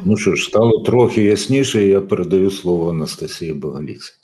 Ну 0.04 0.16
що 0.16 0.34
ж, 0.34 0.44
стало 0.44 0.78
трохи 0.78 1.22
ясніше, 1.22 1.84
я 1.84 2.00
передаю 2.00 2.50
слово 2.50 2.90
Анастасії 2.90 3.52
Богаліці. 3.52 4.17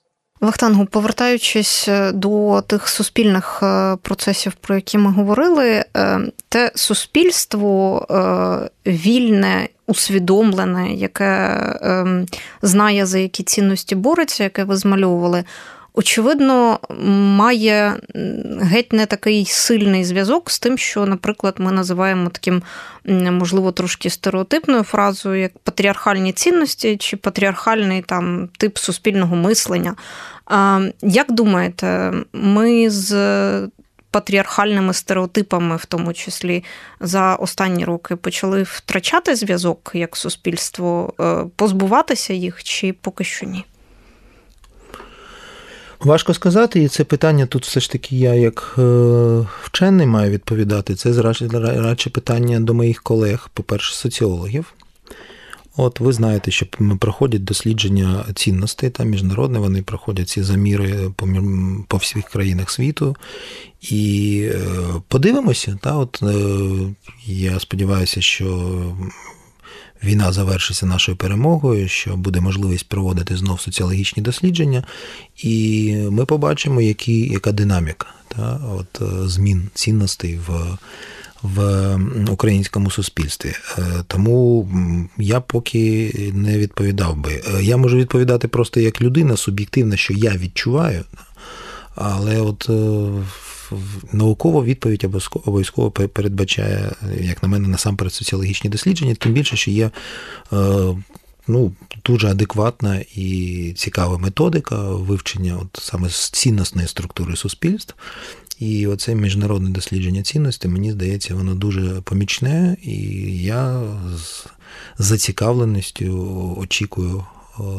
Вахтангу, 0.44 0.86
повертаючись 0.86 1.88
е, 1.88 2.12
до 2.12 2.62
тих 2.66 2.88
суспільних 2.88 3.60
е, 3.62 3.96
процесів, 4.02 4.52
про 4.52 4.74
які 4.74 4.98
ми 4.98 5.10
говорили, 5.10 5.84
е, 5.96 6.20
те 6.48 6.72
суспільство 6.74 8.06
вільне, 8.86 9.68
усвідомлене, 9.86 10.94
яке 10.94 11.60
ем, 11.82 12.26
знає, 12.62 13.06
за 13.06 13.18
які 13.18 13.42
цінності 13.42 13.94
бореться, 13.94 14.44
яке 14.44 14.64
ви 14.64 14.76
змальовували, 14.76 15.44
очевидно, 15.94 16.78
має 17.36 17.96
геть 18.60 18.92
не 18.92 19.06
такий 19.06 19.46
сильний 19.46 20.04
зв'язок 20.04 20.50
з 20.50 20.58
тим, 20.58 20.78
що, 20.78 21.06
наприклад, 21.06 21.54
ми 21.58 21.72
називаємо 21.72 22.30
таким, 22.30 22.62
можливо, 23.30 23.72
трошки 23.72 24.10
стереотипною 24.10 24.82
фразою, 24.82 25.40
як 25.40 25.58
патріархальні 25.58 26.32
цінності 26.32 26.96
чи 26.96 27.16
патріархальний 27.16 28.02
там 28.02 28.48
тип 28.58 28.78
суспільного 28.78 29.36
мислення. 29.36 29.94
Як 31.02 31.32
думаєте, 31.32 32.12
ми 32.32 32.90
з 32.90 33.68
патріархальними 34.10 34.94
стереотипами, 34.94 35.76
в 35.76 35.84
тому 35.84 36.12
числі 36.12 36.64
за 37.00 37.34
останні 37.34 37.84
роки, 37.84 38.16
почали 38.16 38.62
втрачати 38.62 39.36
зв'язок 39.36 39.90
як 39.94 40.16
суспільство, 40.16 41.14
е, 41.20 41.44
позбуватися 41.56 42.32
їх 42.32 42.64
чи 42.64 42.92
поки 42.92 43.24
що 43.24 43.46
ні? 43.46 43.64
Важко 46.04 46.34
сказати, 46.34 46.82
і 46.82 46.88
це 46.88 47.04
питання 47.04 47.46
тут 47.46 47.66
все 47.66 47.80
ж 47.80 47.90
таки 47.90 48.16
я 48.16 48.34
як 48.34 48.74
е, 48.78 48.82
вчений 49.62 50.06
маю 50.06 50.30
відповідати. 50.30 50.94
Це 50.94 51.22
радше 51.62 52.10
питання 52.10 52.60
до 52.60 52.74
моїх 52.74 53.02
колег, 53.02 53.50
по-перше, 53.54 53.94
соціологів. 53.94 54.74
От 55.76 56.00
ви 56.00 56.12
знаєте, 56.12 56.50
що 56.50 56.66
проходять 57.00 57.44
дослідження 57.44 58.24
цінностей 58.34 58.90
та 58.90 59.04
міжнародне, 59.04 59.58
вони 59.58 59.82
проходять 59.82 60.28
ці 60.28 60.42
заміри 60.42 61.12
по 61.16 61.28
по 61.88 61.96
всіх 61.96 62.24
країнах 62.24 62.70
світу. 62.70 63.16
І 63.80 64.48
е, 64.52 64.58
подивимося, 65.08 65.78
та, 65.82 65.96
от 65.96 66.22
я 67.26 67.60
сподіваюся, 67.60 68.20
що 68.20 68.72
війна 70.04 70.32
завершиться 70.32 70.86
нашою 70.86 71.16
перемогою, 71.16 71.88
що 71.88 72.16
буде 72.16 72.40
можливість 72.40 72.88
проводити 72.88 73.36
знов 73.36 73.60
соціологічні 73.60 74.22
дослідження, 74.22 74.82
і 75.36 75.94
ми 76.10 76.24
побачимо, 76.24 76.80
які, 76.80 77.20
яка 77.20 77.52
динаміка 77.52 78.06
та, 78.28 78.60
от, 78.78 79.02
е, 79.02 79.28
змін 79.28 79.68
цінностей 79.74 80.40
в. 80.48 80.78
В 81.42 81.98
українському 82.30 82.90
суспільстві. 82.90 83.52
Е, 83.78 83.82
тому 84.06 84.68
я 85.18 85.40
поки 85.40 86.12
не 86.34 86.58
відповідав 86.58 87.16
би. 87.16 87.30
Е, 87.30 87.62
я 87.62 87.76
можу 87.76 87.96
відповідати 87.96 88.48
просто 88.48 88.80
як 88.80 89.02
людина 89.02 89.36
суб'єктивна, 89.36 89.96
що 89.96 90.14
я 90.14 90.30
відчуваю, 90.30 91.04
але 91.94 92.40
от 92.40 92.70
наукова 94.12 94.62
відповідь 94.62 95.04
обов'язково 95.44 95.90
передбачає, 95.90 96.92
як 97.20 97.42
на 97.42 97.48
мене, 97.48 97.68
насамперед 97.68 98.12
соціологічні 98.12 98.70
дослідження, 98.70 99.14
тим 99.14 99.32
більше, 99.32 99.56
що 99.56 99.70
є 99.70 99.90
е, 100.52 100.96
ну, 101.48 101.72
дуже 102.04 102.28
адекватна 102.28 103.04
і 103.14 103.72
цікава 103.76 104.18
методика 104.18 104.76
вивчення 104.82 105.58
от 105.62 105.82
саме 105.82 106.08
цінностної 106.08 106.88
структури 106.88 107.36
суспільств. 107.36 107.94
І 108.58 108.86
оце 108.86 109.14
міжнародне 109.14 109.70
дослідження 109.70 110.22
цінності, 110.22 110.68
мені 110.68 110.92
здається, 110.92 111.34
воно 111.34 111.54
дуже 111.54 112.00
помічне, 112.00 112.76
і 112.82 112.96
я 113.42 113.82
з 114.16 114.46
зацікавленістю 114.98 116.56
очікую 116.60 117.24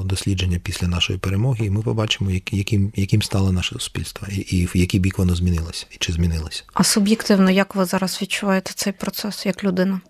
дослідження 0.06 0.60
після 0.64 0.88
нашої 0.88 1.20
перемоги, 1.20 1.66
і 1.66 1.70
ми 1.70 1.82
побачимо, 1.82 2.32
яким 2.52 2.92
яким 2.96 3.22
стало 3.22 3.52
наше 3.52 3.76
суспільство, 3.76 4.28
і, 4.32 4.36
і 4.36 4.66
в 4.66 4.72
який 4.78 5.00
бік 5.00 5.18
воно 5.18 5.36
змінилося, 5.36 5.86
і 5.92 5.96
чи 6.00 6.14
змінилося. 6.14 6.64
А 6.74 6.84
суб'єктивно, 6.84 7.52
як 7.52 7.76
ви 7.76 7.86
зараз 7.86 8.20
відчуваєте 8.22 8.72
цей 8.76 8.94
процес 8.94 9.46
як 9.46 9.64
людина? 9.64 10.02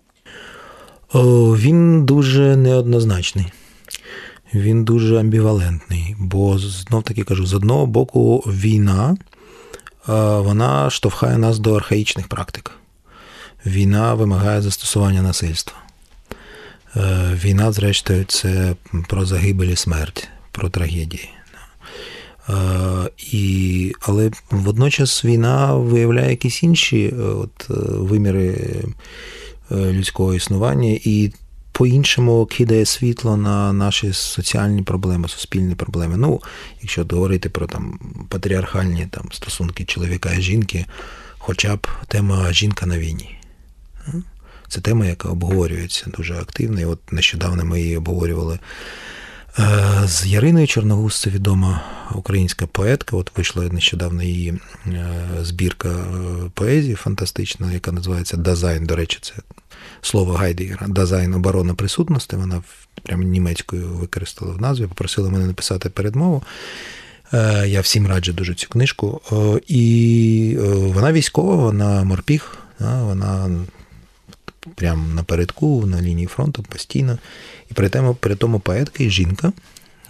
О, 1.12 1.56
Він 1.56 2.04
дуже 2.04 2.56
неоднозначний. 2.56 3.52
Він 4.54 4.84
дуже 4.84 5.20
амбівалентний, 5.20 6.16
бо 6.18 6.58
знов 6.58 7.02
таки 7.02 7.24
кажу: 7.24 7.46
з 7.46 7.54
одного 7.54 7.86
боку, 7.86 8.44
війна 8.46 9.16
вона 10.06 10.90
штовхає 10.90 11.38
нас 11.38 11.58
до 11.58 11.74
архаїчних 11.74 12.28
практик. 12.28 12.70
Війна 13.66 14.14
вимагає 14.14 14.62
застосування 14.62 15.22
насильства. 15.22 15.85
Е, 16.96 17.38
війна, 17.44 17.72
зрештою, 17.72 18.24
це 18.24 18.74
про 19.08 19.26
загибель 19.26 19.66
і 19.66 19.76
смерть, 19.76 20.28
про 20.52 20.68
трагедії. 20.68 21.28
Е, 22.48 22.54
і, 23.18 23.92
Але 24.00 24.30
водночас 24.50 25.24
війна 25.24 25.74
виявляє 25.74 26.30
якісь 26.30 26.62
інші 26.62 27.06
е, 27.06 27.22
от, 27.22 27.68
виміри 27.88 28.84
людського 29.70 30.34
існування 30.34 30.98
і 31.04 31.32
по-іншому 31.72 32.46
кидає 32.46 32.84
світло 32.86 33.36
на 33.36 33.72
наші 33.72 34.12
соціальні 34.12 34.82
проблеми, 34.82 35.28
суспільні 35.28 35.74
проблеми. 35.74 36.16
Ну, 36.16 36.40
якщо 36.82 37.06
говорити 37.10 37.48
про 37.48 37.66
там 37.66 37.98
патріархальні 38.28 39.06
там, 39.10 39.28
стосунки 39.32 39.84
чоловіка 39.84 40.32
і 40.32 40.42
жінки 40.42 40.86
хоча 41.38 41.76
б 41.76 41.86
тема 42.08 42.52
жінка 42.52 42.86
на 42.86 42.98
війні. 42.98 43.36
Це 44.68 44.80
тема, 44.80 45.06
яка 45.06 45.28
обговорюється 45.28 46.10
дуже 46.16 46.34
активно. 46.34 46.80
І 46.80 46.84
от 46.84 47.12
нещодавно 47.12 47.64
ми 47.64 47.80
її 47.80 47.96
обговорювали 47.96 48.58
е, 49.58 50.02
з 50.04 50.26
Яриною 50.26 50.66
Чорногуз, 50.66 51.20
це 51.20 51.30
відома 51.30 51.84
українська 52.14 52.66
поетка. 52.66 53.16
От 53.16 53.36
вийшла 53.36 53.64
нещодавно 53.64 54.22
її 54.22 54.54
е, 54.86 55.18
збірка 55.42 55.88
е, 55.88 56.50
поезії 56.54 56.94
фантастична, 56.94 57.72
яка 57.72 57.92
називається 57.92 58.36
Дазайн. 58.36 58.86
До 58.86 58.96
речі, 58.96 59.18
це 59.22 59.32
слово 60.02 60.32
Гайдегера. 60.32 60.88
Дазайн 60.88 61.34
оборона 61.34 61.74
присутності. 61.74 62.36
Вона 62.36 62.62
прямо 63.02 63.22
німецькою 63.22 63.88
використала 63.88 64.52
в 64.52 64.60
назві, 64.60 64.86
попросила 64.86 65.30
мене 65.30 65.46
написати 65.46 65.90
передмову. 65.90 66.42
Я 67.66 67.80
всім 67.80 68.06
раджу 68.06 68.32
дуже 68.32 68.54
цю 68.54 68.68
книжку. 68.68 69.20
І 69.66 70.56
вона 70.70 71.12
військова, 71.12 71.54
вона 71.54 72.04
морпіг, 72.04 72.58
вона 72.78 73.50
прямо 74.74 75.14
напередку, 75.14 75.86
на 75.86 76.02
лінії 76.02 76.26
фронту 76.26 76.62
постійно. 76.62 77.18
І 77.70 77.74
при 77.74 77.88
тому, 77.88 78.14
при 78.14 78.36
тому 78.36 78.60
поетка 78.60 79.04
і 79.04 79.10
жінка. 79.10 79.52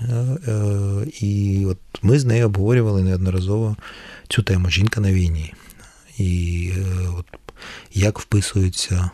Е, 0.00 0.14
е, 0.48 1.06
і 1.20 1.64
от 1.66 1.78
ми 2.02 2.18
з 2.18 2.24
нею 2.24 2.46
обговорювали 2.46 3.02
неодноразово 3.02 3.76
цю 4.28 4.42
тему 4.42 4.70
Жінка 4.70 5.00
на 5.00 5.12
війні. 5.12 5.54
І 6.18 6.72
е, 6.76 7.08
от 7.18 7.26
як 7.94 8.18
вписується 8.18 9.10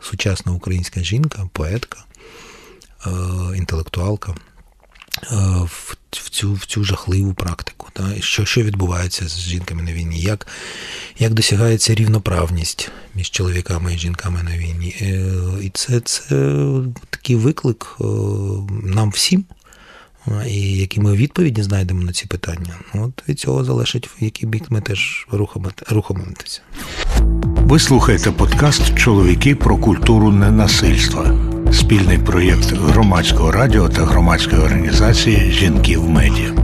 сучасна 0.00 0.52
українська 0.52 1.00
жінка, 1.02 1.48
поетка, 1.52 2.04
інтелектуалка 3.56 4.34
в 6.16 6.28
цю 6.30 6.52
в 6.52 6.64
цю 6.64 6.84
жахливу 6.84 7.34
практику. 7.34 7.88
Та? 7.92 8.20
Що 8.20 8.44
що 8.44 8.62
відбувається 8.62 9.28
з 9.28 9.38
жінками 9.38 9.82
на 9.82 9.92
війні? 9.92 10.20
Як 10.20 10.46
як 11.18 11.34
досягається 11.34 11.94
рівноправність 11.94 12.90
між 13.14 13.30
чоловіками 13.30 13.94
і 13.94 13.98
жінками 13.98 14.42
на 14.42 14.58
війні? 14.58 14.96
Е, 15.00 15.32
і 15.62 15.70
це, 15.74 16.00
це 16.00 16.58
такий 17.10 17.36
виклик 17.36 17.96
е, 18.00 18.04
нам 18.82 19.10
всім. 19.10 19.44
І 20.46 20.72
які 20.72 21.00
ми 21.00 21.12
відповіді 21.12 21.62
знайдемо 21.62 22.02
на 22.02 22.12
ці 22.12 22.26
питання, 22.26 22.74
от 22.94 23.28
від 23.28 23.40
цього 23.40 23.64
залежить, 23.64 24.06
в 24.06 24.24
який 24.24 24.48
бік 24.48 24.70
ми 24.70 24.80
теж 24.80 25.26
рухаємося. 25.88 26.60
Ви 27.56 27.78
слухаєте 27.78 28.30
подкаст 28.30 28.98
Чоловіки 28.98 29.54
про 29.54 29.78
культуру 29.78 30.30
ненасильства 30.30 31.53
спільний 31.74 32.18
проєкт 32.18 32.72
громадського 32.72 33.52
радіо 33.52 33.88
та 33.88 34.02
громадської 34.02 34.62
організації 34.62 35.52
Жінки 35.52 35.98
в 35.98 36.08
медіа. 36.08 36.63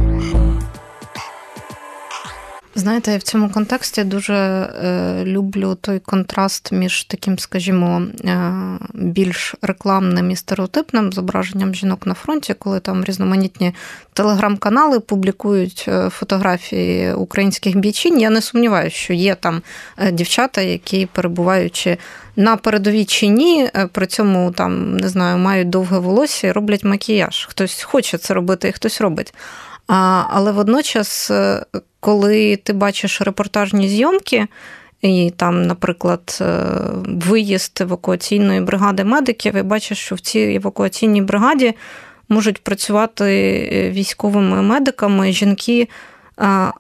Знаєте, 2.81 3.13
я 3.13 3.19
в 3.19 3.23
цьому 3.23 3.51
контексті 3.51 4.05
дуже 4.05 4.35
е, 4.35 5.25
люблю 5.25 5.75
той 5.81 5.99
контраст 5.99 6.73
між 6.73 7.05
таким, 7.05 7.39
скажімо, 7.39 8.03
е, 8.25 8.53
більш 8.95 9.55
рекламним 9.63 10.31
і 10.31 10.37
стереотипним 10.37 11.13
зображенням 11.13 11.75
жінок 11.75 12.07
на 12.07 12.15
фронті, 12.15 12.55
коли 12.55 12.81
там 12.81 13.05
різноманітні 13.05 13.75
телеграм-канали 14.13 15.01
публікують 15.01 15.85
е, 15.89 16.09
фотографії 16.11 17.13
українських 17.13 17.77
бійчин. 17.77 18.21
Я 18.21 18.31
не 18.31 18.41
сумніваюся, 18.41 18.97
що 18.97 19.13
є 19.13 19.35
там 19.35 19.63
е, 19.99 20.13
дівчата, 20.13 20.61
які 20.61 21.07
перебуваючи 21.07 21.97
на 22.37 22.57
передовій 22.57 23.05
чи 23.05 23.27
ні, 23.27 23.71
е, 23.77 23.87
при 23.87 24.07
цьому 24.07 24.51
там 24.51 24.97
не 24.97 25.09
знаю, 25.09 25.39
мають 25.39 25.71
довге 25.71 25.99
волосся 25.99 26.47
і 26.47 26.53
роблять 26.53 26.85
макіяж. 26.85 27.47
Хтось 27.51 27.83
хоче 27.83 28.19
це 28.19 28.35
робити, 28.35 28.69
і 28.69 28.73
хтось 28.73 29.01
робить. 29.01 29.35
А, 29.89 30.25
Але 30.31 30.53
водночас, 30.53 31.31
коли 32.01 32.57
ти 32.57 32.73
бачиш 32.73 33.21
репортажні 33.21 33.89
зйомки, 33.89 34.47
і 35.03 35.33
там, 35.37 35.63
наприклад, 35.63 36.39
е, 36.41 36.65
виїзд 37.07 37.81
евакуаційної 37.81 38.61
бригади 38.61 39.05
медиків, 39.05 39.57
і 39.57 39.63
бачиш, 39.63 39.99
що 39.99 40.15
в 40.15 40.21
цій 40.21 40.41
евакуаційній 40.41 41.23
бригаді 41.23 41.75
можуть 42.29 42.65
працювати 42.65 43.91
військовими 43.95 44.63
медиками 44.63 45.33
жінки 45.33 45.89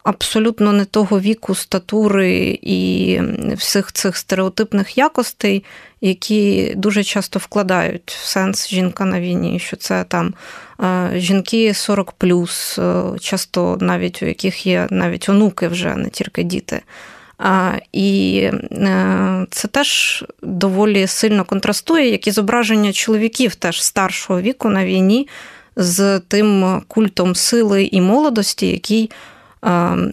абсолютно 0.04 0.72
не 0.72 0.85
того 0.85 1.20
віку, 1.20 1.54
статури 1.54 2.59
і 2.62 3.20
всіх 3.56 3.92
цих 3.92 4.16
стереотипних 4.16 4.98
якостей, 4.98 5.64
які 6.00 6.74
дуже 6.76 7.04
часто 7.04 7.38
вкладають 7.38 8.11
в 8.22 8.26
сенс 8.26 8.68
жінка 8.68 9.04
на 9.04 9.20
війні, 9.20 9.59
що 9.59 9.76
це 9.76 10.04
там 10.04 10.35
жінки 11.14 11.74
40 11.74 12.14
часто 13.20 13.78
навіть 13.80 14.22
у 14.22 14.26
яких 14.26 14.66
є 14.66 14.88
навіть 14.90 15.28
онуки 15.28 15.68
вже, 15.68 15.94
не 15.94 16.08
тільки 16.08 16.42
діти. 16.42 16.82
І 17.92 18.40
е, 18.72 19.46
це 19.50 19.68
теж 19.68 20.24
доволі 20.42 21.06
сильно 21.06 21.44
контрастує, 21.44 22.10
як 22.10 22.26
і 22.26 22.30
зображення 22.30 22.92
чоловіків 22.92 23.54
теж 23.54 23.82
старшого 23.82 24.40
віку 24.40 24.68
на 24.68 24.84
війні 24.84 25.28
з 25.76 26.20
тим 26.20 26.82
культом 26.88 27.34
сили 27.34 27.84
і 27.84 28.00
молодості, 28.00 28.66
який 28.66 29.10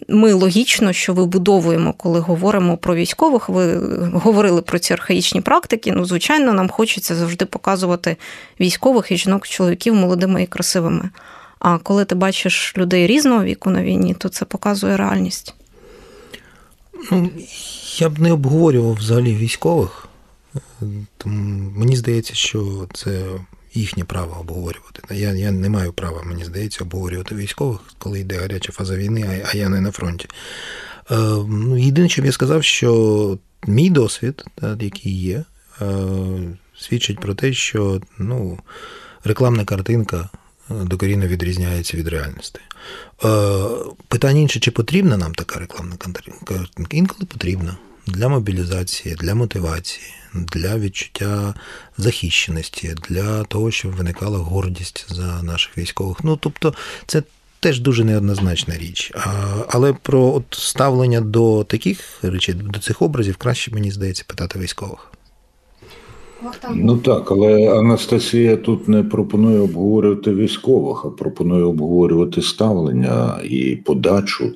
ми 0.08 0.34
логічно, 0.34 0.94
що 0.94 1.14
вибудовуємо, 1.14 1.94
коли 1.94 2.20
говоримо 2.20 2.78
про 2.78 2.96
військових. 2.96 3.50
Ви 3.50 3.76
говорили 4.14 4.62
про 4.62 4.80
ці 4.80 4.94
архаїчні 4.94 5.42
практики. 5.42 5.92
Ну, 5.92 6.06
звичайно, 6.06 6.54
нам 6.54 6.70
хочеться 6.70 7.16
завжди 7.16 7.46
показувати 7.46 8.18
військових 8.60 9.12
і 9.12 9.18
жінок, 9.18 9.48
чоловіків 9.48 9.94
молодими 9.96 10.44
і 10.44 10.48
красивими. 10.48 11.10
А 11.60 11.78
коли 11.78 12.06
ти 12.06 12.16
бачиш 12.16 12.74
людей 12.78 13.08
різного 13.08 13.44
віку 13.44 13.70
на 13.70 13.84
війні, 13.84 14.14
то 14.14 14.30
це 14.30 14.46
показує 14.46 14.98
реальність. 14.98 15.54
Ну, 17.12 17.30
Я 17.98 18.10
б 18.10 18.20
не 18.20 18.32
обговорював 18.32 18.94
взагалі 18.94 19.36
військових. 19.36 20.08
Тому 21.18 21.72
Мені 21.76 21.96
здається, 21.96 22.34
що 22.34 22.88
це 22.94 23.26
їхнє 23.78 24.04
право 24.04 24.38
обговорювати. 24.40 25.02
Я 25.12 25.34
я 25.34 25.52
не 25.52 25.70
маю 25.70 25.94
права, 25.94 26.24
мені 26.24 26.46
здається, 26.46 26.84
обговорювати 26.84 27.36
військових, 27.36 27.80
коли 27.98 28.20
йде 28.20 28.38
гаряча 28.40 28.72
фаза 28.72 28.96
війни, 28.96 29.46
а 29.54 29.58
я 29.58 29.70
не 29.70 29.82
на 29.82 29.92
фронті. 29.92 30.28
Е, 31.12 31.16
ну, 31.48 31.78
Єдине, 31.78 32.08
б 32.08 32.26
я 32.26 32.32
сказав, 32.32 32.64
що 32.64 33.38
мій 33.68 33.90
досвід, 33.90 34.46
який 34.80 35.22
є, 35.22 35.44
е, 35.82 35.86
свідчить 36.78 37.20
про 37.20 37.34
те, 37.34 37.54
що 37.54 38.02
ну, 38.18 38.60
рекламна 39.24 39.66
картинка 39.66 40.30
е, 40.72 40.74
докорінно 40.74 41.28
відрізняється 41.28 41.98
від 41.98 42.08
реальності. 42.08 42.60
Питання 44.08 44.40
інше, 44.40 44.60
чи 44.60 44.72
потрібна 44.72 45.18
нам 45.18 45.36
така 45.36 45.60
рекламна 45.60 45.96
картинка? 45.96 46.66
Інколи 46.90 47.26
потрібна 47.26 47.78
для 48.08 48.30
мобілізації, 48.30 49.16
для 49.16 49.36
мотивації, 49.36 50.06
для 50.34 50.78
відчуття 50.78 51.54
захищеності, 51.98 52.96
для 53.10 53.44
того, 53.44 53.72
щоб 53.72 53.92
виникала 53.92 54.38
гордість 54.38 55.06
за 55.10 55.44
наших 55.44 55.78
військових. 55.78 56.18
Ну 56.24 56.38
тобто, 56.42 56.74
це. 57.06 57.24
Теж 57.60 57.80
дуже 57.80 58.04
неоднозначна 58.04 58.78
річ. 58.78 59.14
Але 59.70 59.94
про 59.94 60.24
от 60.24 60.44
ставлення 60.52 61.22
до 61.22 61.64
таких 61.64 62.20
речей, 62.22 62.56
до 62.56 62.80
цих 62.80 63.02
образів, 63.02 63.38
краще, 63.38 63.72
мені 63.72 63.92
здається, 63.92 64.24
питати 64.28 64.60
військових. 64.60 65.12
Ну 66.76 66.98
так, 66.98 67.32
але 67.32 67.80
Анастасія 67.80 68.58
тут 68.58 68.88
не 68.88 69.04
пропонує 69.04 69.60
обговорювати 69.60 70.34
військових, 70.34 71.06
а 71.06 71.10
пропонує 71.10 71.64
обговорювати 71.64 72.42
ставлення 72.42 73.40
і 73.44 73.76
подачу 73.76 74.52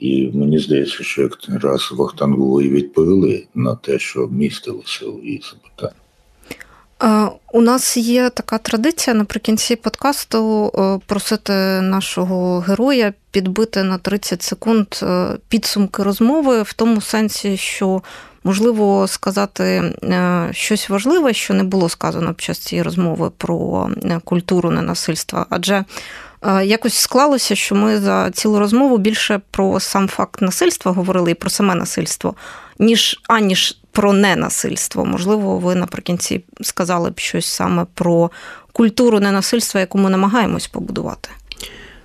і 0.00 0.30
мені 0.34 0.58
здається, 0.58 1.04
що 1.04 1.30
якраз 1.48 1.92
Вахтангової 1.92 2.70
відповіли 2.70 3.46
на 3.54 3.74
те, 3.74 3.98
що 3.98 4.28
містилося 4.28 5.06
у 5.06 5.18
її 5.22 5.42
запитанні. 5.52 6.00
У 7.52 7.60
нас 7.60 7.96
є 7.96 8.30
така 8.30 8.58
традиція 8.58 9.14
наприкінці 9.14 9.76
подкасту 9.76 10.72
просити 11.06 11.52
нашого 11.80 12.60
героя 12.60 13.12
підбити 13.30 13.82
на 13.82 13.98
30 13.98 14.42
секунд 14.42 14.86
е, 15.02 15.28
підсумки 15.48 16.02
розмови 16.02 16.62
в 16.62 16.72
тому 16.72 17.00
сенсі, 17.00 17.56
що 17.56 18.02
можливо 18.44 19.06
сказати 19.06 19.64
е, 19.64 20.48
щось 20.52 20.90
важливе, 20.90 21.34
що 21.34 21.54
не 21.54 21.64
було 21.64 21.88
сказано 21.88 22.34
під 22.34 22.44
час 22.44 22.58
цієї 22.58 22.82
розмови 22.82 23.30
про 23.36 23.90
е, 24.04 24.20
культуру 24.24 24.70
ненасильства, 24.70 25.46
адже 25.50 25.84
Якось 26.64 26.94
склалося, 26.94 27.54
що 27.54 27.74
ми 27.74 28.00
за 28.00 28.30
цілу 28.30 28.58
розмову 28.58 28.98
більше 28.98 29.40
про 29.50 29.80
сам 29.80 30.08
факт 30.08 30.42
насильства 30.42 30.92
говорили 30.92 31.30
і 31.30 31.34
про 31.34 31.50
саме 31.50 31.74
насильство, 31.74 32.34
ніж 32.78 33.20
аніж 33.28 33.78
про 33.92 34.12
ненасильство. 34.12 35.04
Можливо, 35.04 35.58
ви 35.58 35.74
наприкінці 35.74 36.44
сказали 36.60 37.10
б 37.10 37.18
щось 37.18 37.46
саме 37.46 37.86
про 37.94 38.30
культуру 38.72 39.20
ненасильства, 39.20 39.80
яку 39.80 39.98
ми 39.98 40.10
намагаємось 40.10 40.66
побудувати. 40.66 41.28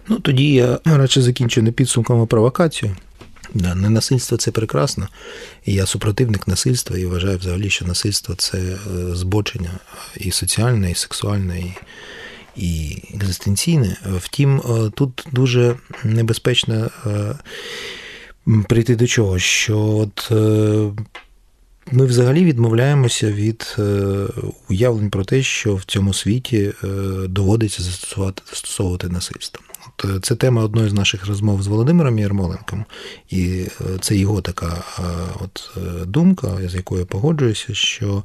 Ну 0.07 0.19
тоді 0.19 0.53
я 0.53 0.79
радше 0.85 1.21
закінчу 1.21 1.61
не 1.61 1.71
підсумком, 1.71 2.27
провокацію. 2.27 2.95
Да, 3.53 3.75
Ненасильство 3.75 4.37
це 4.37 4.51
прекрасно. 4.51 5.07
І 5.65 5.73
я 5.73 5.85
супротивник 5.85 6.47
насильства 6.47 6.97
і 6.97 7.05
вважаю 7.05 7.37
взагалі, 7.37 7.69
що 7.69 7.85
насильство 7.85 8.35
це 8.35 8.57
е, 8.57 8.77
збочення 9.15 9.71
і 10.17 10.31
соціальне, 10.31 10.91
і 10.91 10.95
сексуальне. 10.95 11.59
і 11.59 11.73
і 12.57 13.03
екзистенційне. 13.15 13.97
Втім, 14.17 14.57
е, 14.59 14.89
тут 14.95 15.27
дуже 15.31 15.75
небезпечно 16.03 16.89
прийти 18.69 18.95
до 18.95 19.07
чого? 19.07 19.39
Що 19.39 19.79
от 19.79 20.31
ми 21.91 22.05
взагалі 22.05 22.45
відмовляємося 22.45 23.31
від 23.31 23.77
уявлень 24.69 25.09
про 25.09 25.25
те, 25.25 25.43
що 25.43 25.75
в 25.75 25.83
цьому 25.83 26.13
світі 26.13 26.71
доводиться 27.27 27.83
застосувати 27.83 28.41
застосовувати 28.49 29.09
насильство. 29.09 29.61
От 30.03 30.25
Це 30.25 30.35
тема 30.35 30.63
одної 30.63 30.89
з 30.89 30.93
наших 30.93 31.27
розмов 31.27 31.63
з 31.63 31.67
Володимиром 31.67 32.19
Ярмоленком, 32.19 32.85
і 33.29 33.65
це 34.01 34.15
його 34.15 34.41
така 34.41 34.83
от 35.43 35.77
думка, 36.05 36.57
з 36.65 36.75
якою 36.75 36.99
я 36.99 37.05
погоджуюся, 37.05 37.73
що 37.73 38.23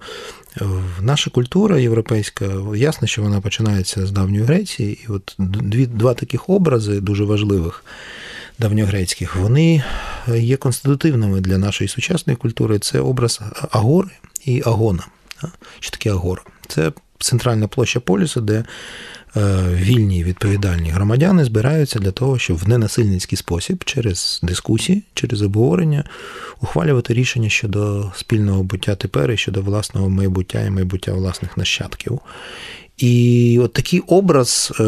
наша 1.00 1.30
культура 1.30 1.78
європейська, 1.78 2.46
ясно, 2.74 3.08
що 3.08 3.22
вона 3.22 3.40
починається 3.40 4.06
з 4.06 4.10
давньої 4.10 4.42
Греції, 4.42 4.98
і 5.04 5.12
от 5.12 5.34
дві, 5.38 5.86
два 5.86 6.14
таких 6.14 6.48
образи 6.48 7.00
дуже 7.00 7.24
важливих 7.24 7.84
давньогрецьких, 8.58 9.36
вони 9.36 9.84
є 10.36 10.56
конститутивними 10.56 11.40
для 11.40 11.58
нашої 11.58 11.88
сучасної 11.88 12.36
культури. 12.36 12.78
Це 12.78 13.00
образ 13.00 13.40
Агори 13.70 14.08
і 14.44 14.62
Агона. 14.66 15.06
Що 15.80 15.90
таке 15.90 16.10
Агора? 16.10 16.42
Це 16.68 16.92
центральна 17.20 17.68
площа 17.68 18.00
полісу, 18.00 18.40
де 18.40 18.64
Е, 19.36 19.40
вільні 19.74 20.24
відповідальні 20.24 20.90
громадяни 20.90 21.44
збираються 21.44 21.98
для 21.98 22.10
того, 22.10 22.38
щоб 22.38 22.56
в 22.56 22.68
ненасильницький 22.68 23.38
спосіб, 23.38 23.84
через 23.84 24.40
дискусії, 24.42 25.02
через 25.14 25.42
обговорення, 25.42 26.04
ухвалювати 26.60 27.14
рішення 27.14 27.48
щодо 27.48 28.12
спільного 28.16 28.62
буття 28.62 28.94
тепер 28.94 29.30
і 29.30 29.36
щодо 29.36 29.62
власного 29.62 30.08
майбуття 30.08 30.60
і 30.60 30.70
майбуття 30.70 31.12
власних 31.12 31.56
нащадків. 31.56 32.20
І 33.00 33.58
от 33.62 33.72
такий 33.72 34.00
образ, 34.00 34.72
е, 34.80 34.84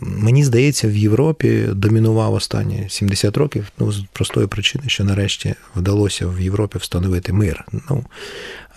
мені 0.00 0.44
здається, 0.44 0.88
в 0.88 0.96
Європі 0.96 1.66
домінував 1.72 2.34
останні 2.34 2.86
70 2.88 3.36
років. 3.36 3.66
Ну, 3.78 3.92
з 3.92 4.04
простої 4.12 4.46
причини, 4.46 4.84
що 4.86 5.04
нарешті 5.04 5.54
вдалося 5.76 6.26
в 6.26 6.40
Європі 6.40 6.78
встановити 6.78 7.32
мир. 7.32 7.64
Ну, 7.90 8.04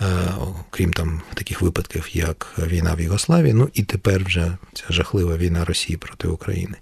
е, 0.02 0.06
Крім 0.70 0.94
там 0.94 1.22
таких 1.34 1.62
випадків, 1.62 2.10
як 2.14 2.56
війна 2.68 2.94
в 2.94 3.02
Югославії, 3.02 3.54
ну 3.54 3.70
і 3.74 3.84
тепер 3.84 4.24
вже 4.24 4.58
ця 4.74 4.84
жахлива 4.90 5.38
війна 5.38 5.66
Росії 5.66 5.98
проти 5.98 6.28
України. 6.28 6.76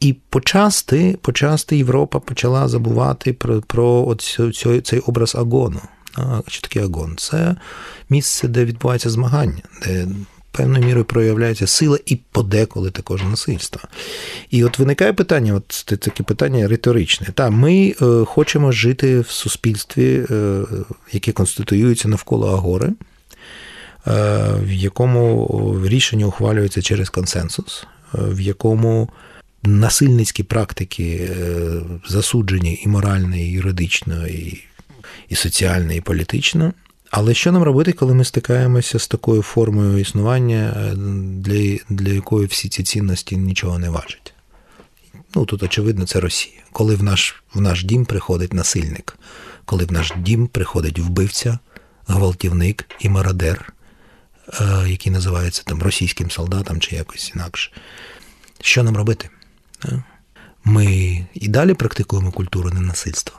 І 0.00 0.12
почасти, 0.12 1.18
почасти 1.22 1.76
Європа 1.76 2.20
почала 2.20 2.68
забувати 2.68 3.32
про 3.32 3.60
про 3.60 4.16
цей, 4.54 4.80
цей 4.80 4.98
образ 4.98 5.34
агону. 5.34 5.80
А, 6.16 6.40
Що 6.48 6.62
таке 6.62 6.82
агон? 6.82 7.14
Це 7.16 7.56
місце, 8.08 8.48
де 8.48 8.64
відбувається 8.64 9.10
змагання, 9.10 9.62
де 9.82 10.06
певною 10.56 10.84
мірою 10.84 11.04
проявляється 11.04 11.66
сила 11.66 11.98
і 12.06 12.16
подеколи 12.16 12.90
також 12.90 13.22
насильство. 13.22 13.80
І 14.50 14.64
от 14.64 14.78
виникає 14.78 15.12
питання: 15.12 15.54
от 15.54 15.84
таке 15.86 16.22
питання 16.22 16.68
риторичне. 16.68 17.26
Та 17.34 17.50
ми 17.50 17.94
е, 18.02 18.24
хочемо 18.24 18.72
жити 18.72 19.20
в 19.20 19.28
суспільстві, 19.30 20.26
е, 20.30 20.62
яке 21.12 21.32
конституюється 21.32 22.08
навколо 22.08 22.54
агори. 22.54 22.86
Е, 22.86 22.94
в 24.60 24.72
якому 24.72 25.80
рішення 25.84 26.26
ухвалюється 26.26 26.82
через 26.82 27.10
консенсус, 27.10 27.86
в 28.12 28.40
якому 28.40 29.10
насильницькі 29.62 30.42
практики 30.42 31.30
засуджені 32.08 32.80
і 32.84 32.88
морально, 32.88 33.36
і 33.36 33.44
юридично, 33.44 34.26
і 34.26 34.64
і 35.28 35.34
соціально, 35.34 35.92
і 35.92 36.00
політично. 36.00 36.72
Але 37.16 37.34
що 37.34 37.52
нам 37.52 37.62
робити, 37.62 37.92
коли 37.92 38.14
ми 38.14 38.24
стикаємося 38.24 38.98
з 38.98 39.08
такою 39.08 39.42
формою 39.42 39.98
існування, 39.98 40.74
е, 40.76 40.94
для 40.96 41.78
для 41.88 42.12
якої 42.12 42.46
всі 42.46 42.68
ці 42.68 42.82
цінності 42.82 43.36
нічого 43.36 43.78
не 43.78 43.90
важать? 43.90 44.34
Ну 45.34 45.44
тут, 45.44 45.62
очевидно, 45.62 46.06
це 46.06 46.20
Росія. 46.20 46.62
Коли 46.72 46.94
в 46.94 47.02
наш 47.02 47.42
в 47.54 47.60
наш 47.60 47.84
дім 47.84 48.04
приходить 48.04 48.52
насильник, 48.52 49.18
коли 49.64 49.84
в 49.84 49.92
наш 49.92 50.12
дім 50.16 50.46
приходить 50.46 50.98
вбивця, 50.98 51.58
гвалтівник 52.06 52.84
і 53.00 53.08
мародер, 53.08 53.72
е, 54.60 54.84
який 54.88 55.12
називається 55.12 55.62
там 55.66 55.82
російським 55.82 56.30
солдатом 56.30 56.80
чи 56.80 56.96
якось 56.96 57.32
інакше, 57.34 57.70
що 58.60 58.82
нам 58.82 58.96
робити? 58.96 59.28
Е? 59.84 60.02
Ми 60.64 60.86
і 61.34 61.48
далі 61.48 61.74
практикуємо 61.74 62.32
культуру 62.32 62.70
ненасильства, 62.70 63.38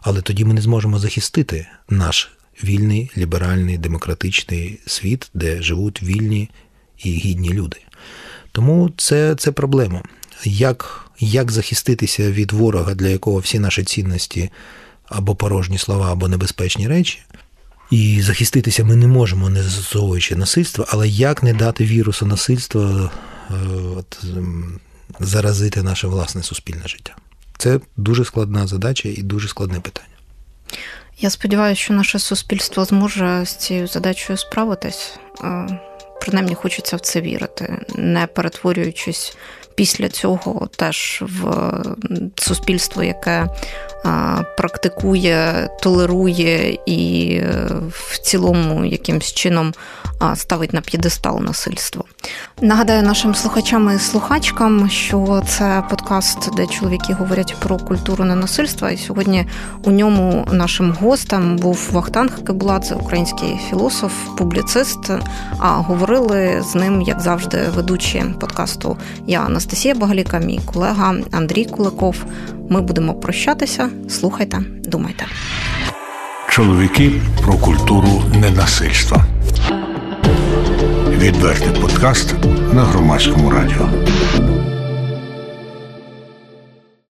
але 0.00 0.22
тоді 0.22 0.44
ми 0.44 0.54
не 0.54 0.60
зможемо 0.60 0.98
захистити 0.98 1.66
наш 1.88 2.30
вільний, 2.64 3.10
ліберальний, 3.16 3.78
демократичний 3.78 4.80
світ, 4.86 5.30
де 5.34 5.62
живуть 5.62 6.02
вільні 6.02 6.50
і 6.98 7.10
гідні 7.10 7.50
люди. 7.50 7.76
Тому 8.52 8.90
це 8.96 9.34
це 9.34 9.52
проблема. 9.52 10.02
Як 10.44 11.10
як 11.20 11.52
захиститися 11.52 12.30
від 12.30 12.52
ворога, 12.52 12.94
для 12.94 13.08
якого 13.08 13.38
всі 13.38 13.58
наші 13.58 13.84
цінності 13.84 14.50
або 15.04 15.34
порожні 15.34 15.78
слова, 15.78 16.12
або 16.12 16.28
небезпечні 16.28 16.88
речі. 16.88 17.18
І 17.90 18.22
захиститися 18.22 18.84
ми 18.84 18.96
не 18.96 19.06
можемо, 19.06 19.50
не 19.50 19.62
застосовуючи 19.62 20.36
насильство, 20.36 20.84
але 20.88 21.08
як 21.08 21.42
не 21.42 21.54
дати 21.54 21.84
вірусу 21.84 22.26
насильства 22.26 23.10
е, 23.50 23.54
от, 23.96 24.24
заразити 25.20 25.82
наше 25.82 26.06
власне 26.06 26.42
суспільне 26.42 26.82
життя? 26.86 27.16
Це 27.58 27.80
дуже 27.96 28.24
складна 28.24 28.66
задача 28.66 29.08
і 29.08 29.22
дуже 29.22 29.48
складне 29.48 29.80
питання. 29.80 30.06
Я 31.22 31.30
сподіваюся, 31.30 31.80
що 31.80 31.94
наше 31.94 32.18
суспільство 32.18 32.84
зможе 32.84 33.44
з 33.44 33.54
цією 33.54 33.86
задачею 33.86 34.36
справитись. 34.36 35.18
Е, 35.44 35.80
принаймні 36.20 36.54
хочеться 36.54 36.96
в 36.96 37.00
це 37.00 37.20
вірити, 37.20 37.78
не 37.94 38.26
перетворюючись 38.26 39.36
після 39.80 40.08
цього 40.08 40.68
теж 40.76 41.22
в 41.26 41.72
суспільство, 42.36 43.02
яке 43.02 43.48
практикує, 44.56 45.68
толерує 45.82 46.78
і 46.86 47.32
е, 47.34 47.68
в 47.90 48.18
цілому 48.18 48.84
якимсь 48.84 49.32
чином 49.32 49.72
ставить 50.34 50.72
на 50.72 50.80
п'єдестал 50.80 51.40
насильство. 51.40 52.04
Нагадаю 52.60 53.02
нашим 53.02 53.34
слухачам 53.34 53.96
і 53.96 53.98
слухачкам, 53.98 54.90
що 54.90 55.42
це 55.48 55.82
подкаст, 55.90 56.54
де 56.56 56.66
чоловіки 56.66 57.12
говорять 57.12 57.56
про 57.58 57.78
культуру 57.78 58.24
ненасильства. 58.24 58.90
І 58.90 58.96
сьогодні 58.96 59.46
у 59.84 59.90
ньому 59.90 60.48
нашим 60.52 60.92
гостем 60.92 61.56
був 61.56 61.88
Вахтанг 61.92 62.44
Кебуладзе, 62.44 62.94
український 62.94 63.60
філософ, 63.70 64.12
публіцист. 64.38 65.10
А 65.58 65.68
говорили 65.68 66.62
з 66.62 66.74
ним, 66.74 67.02
як 67.02 67.20
завжди, 67.20 67.58
ведучі 67.74 68.24
подкасту 68.40 68.96
я 69.26 69.48
Анастасія 69.70 69.94
Багаліка, 69.94 70.38
мій 70.38 70.60
колега 70.64 71.14
Андрій 71.30 71.64
Куликов. 71.64 72.24
Ми 72.68 72.80
будемо 72.80 73.14
прощатися. 73.14 73.90
Слухайте, 74.08 74.58
думайте. 74.84 75.24
Чоловіки 76.48 77.12
про 77.42 77.52
культуру 77.52 78.22
ненасильства. 78.34 79.24
Відвертий 81.08 81.80
подкаст 81.80 82.34
на 82.72 82.84
громадському 82.84 83.50
радіо. 83.50 83.88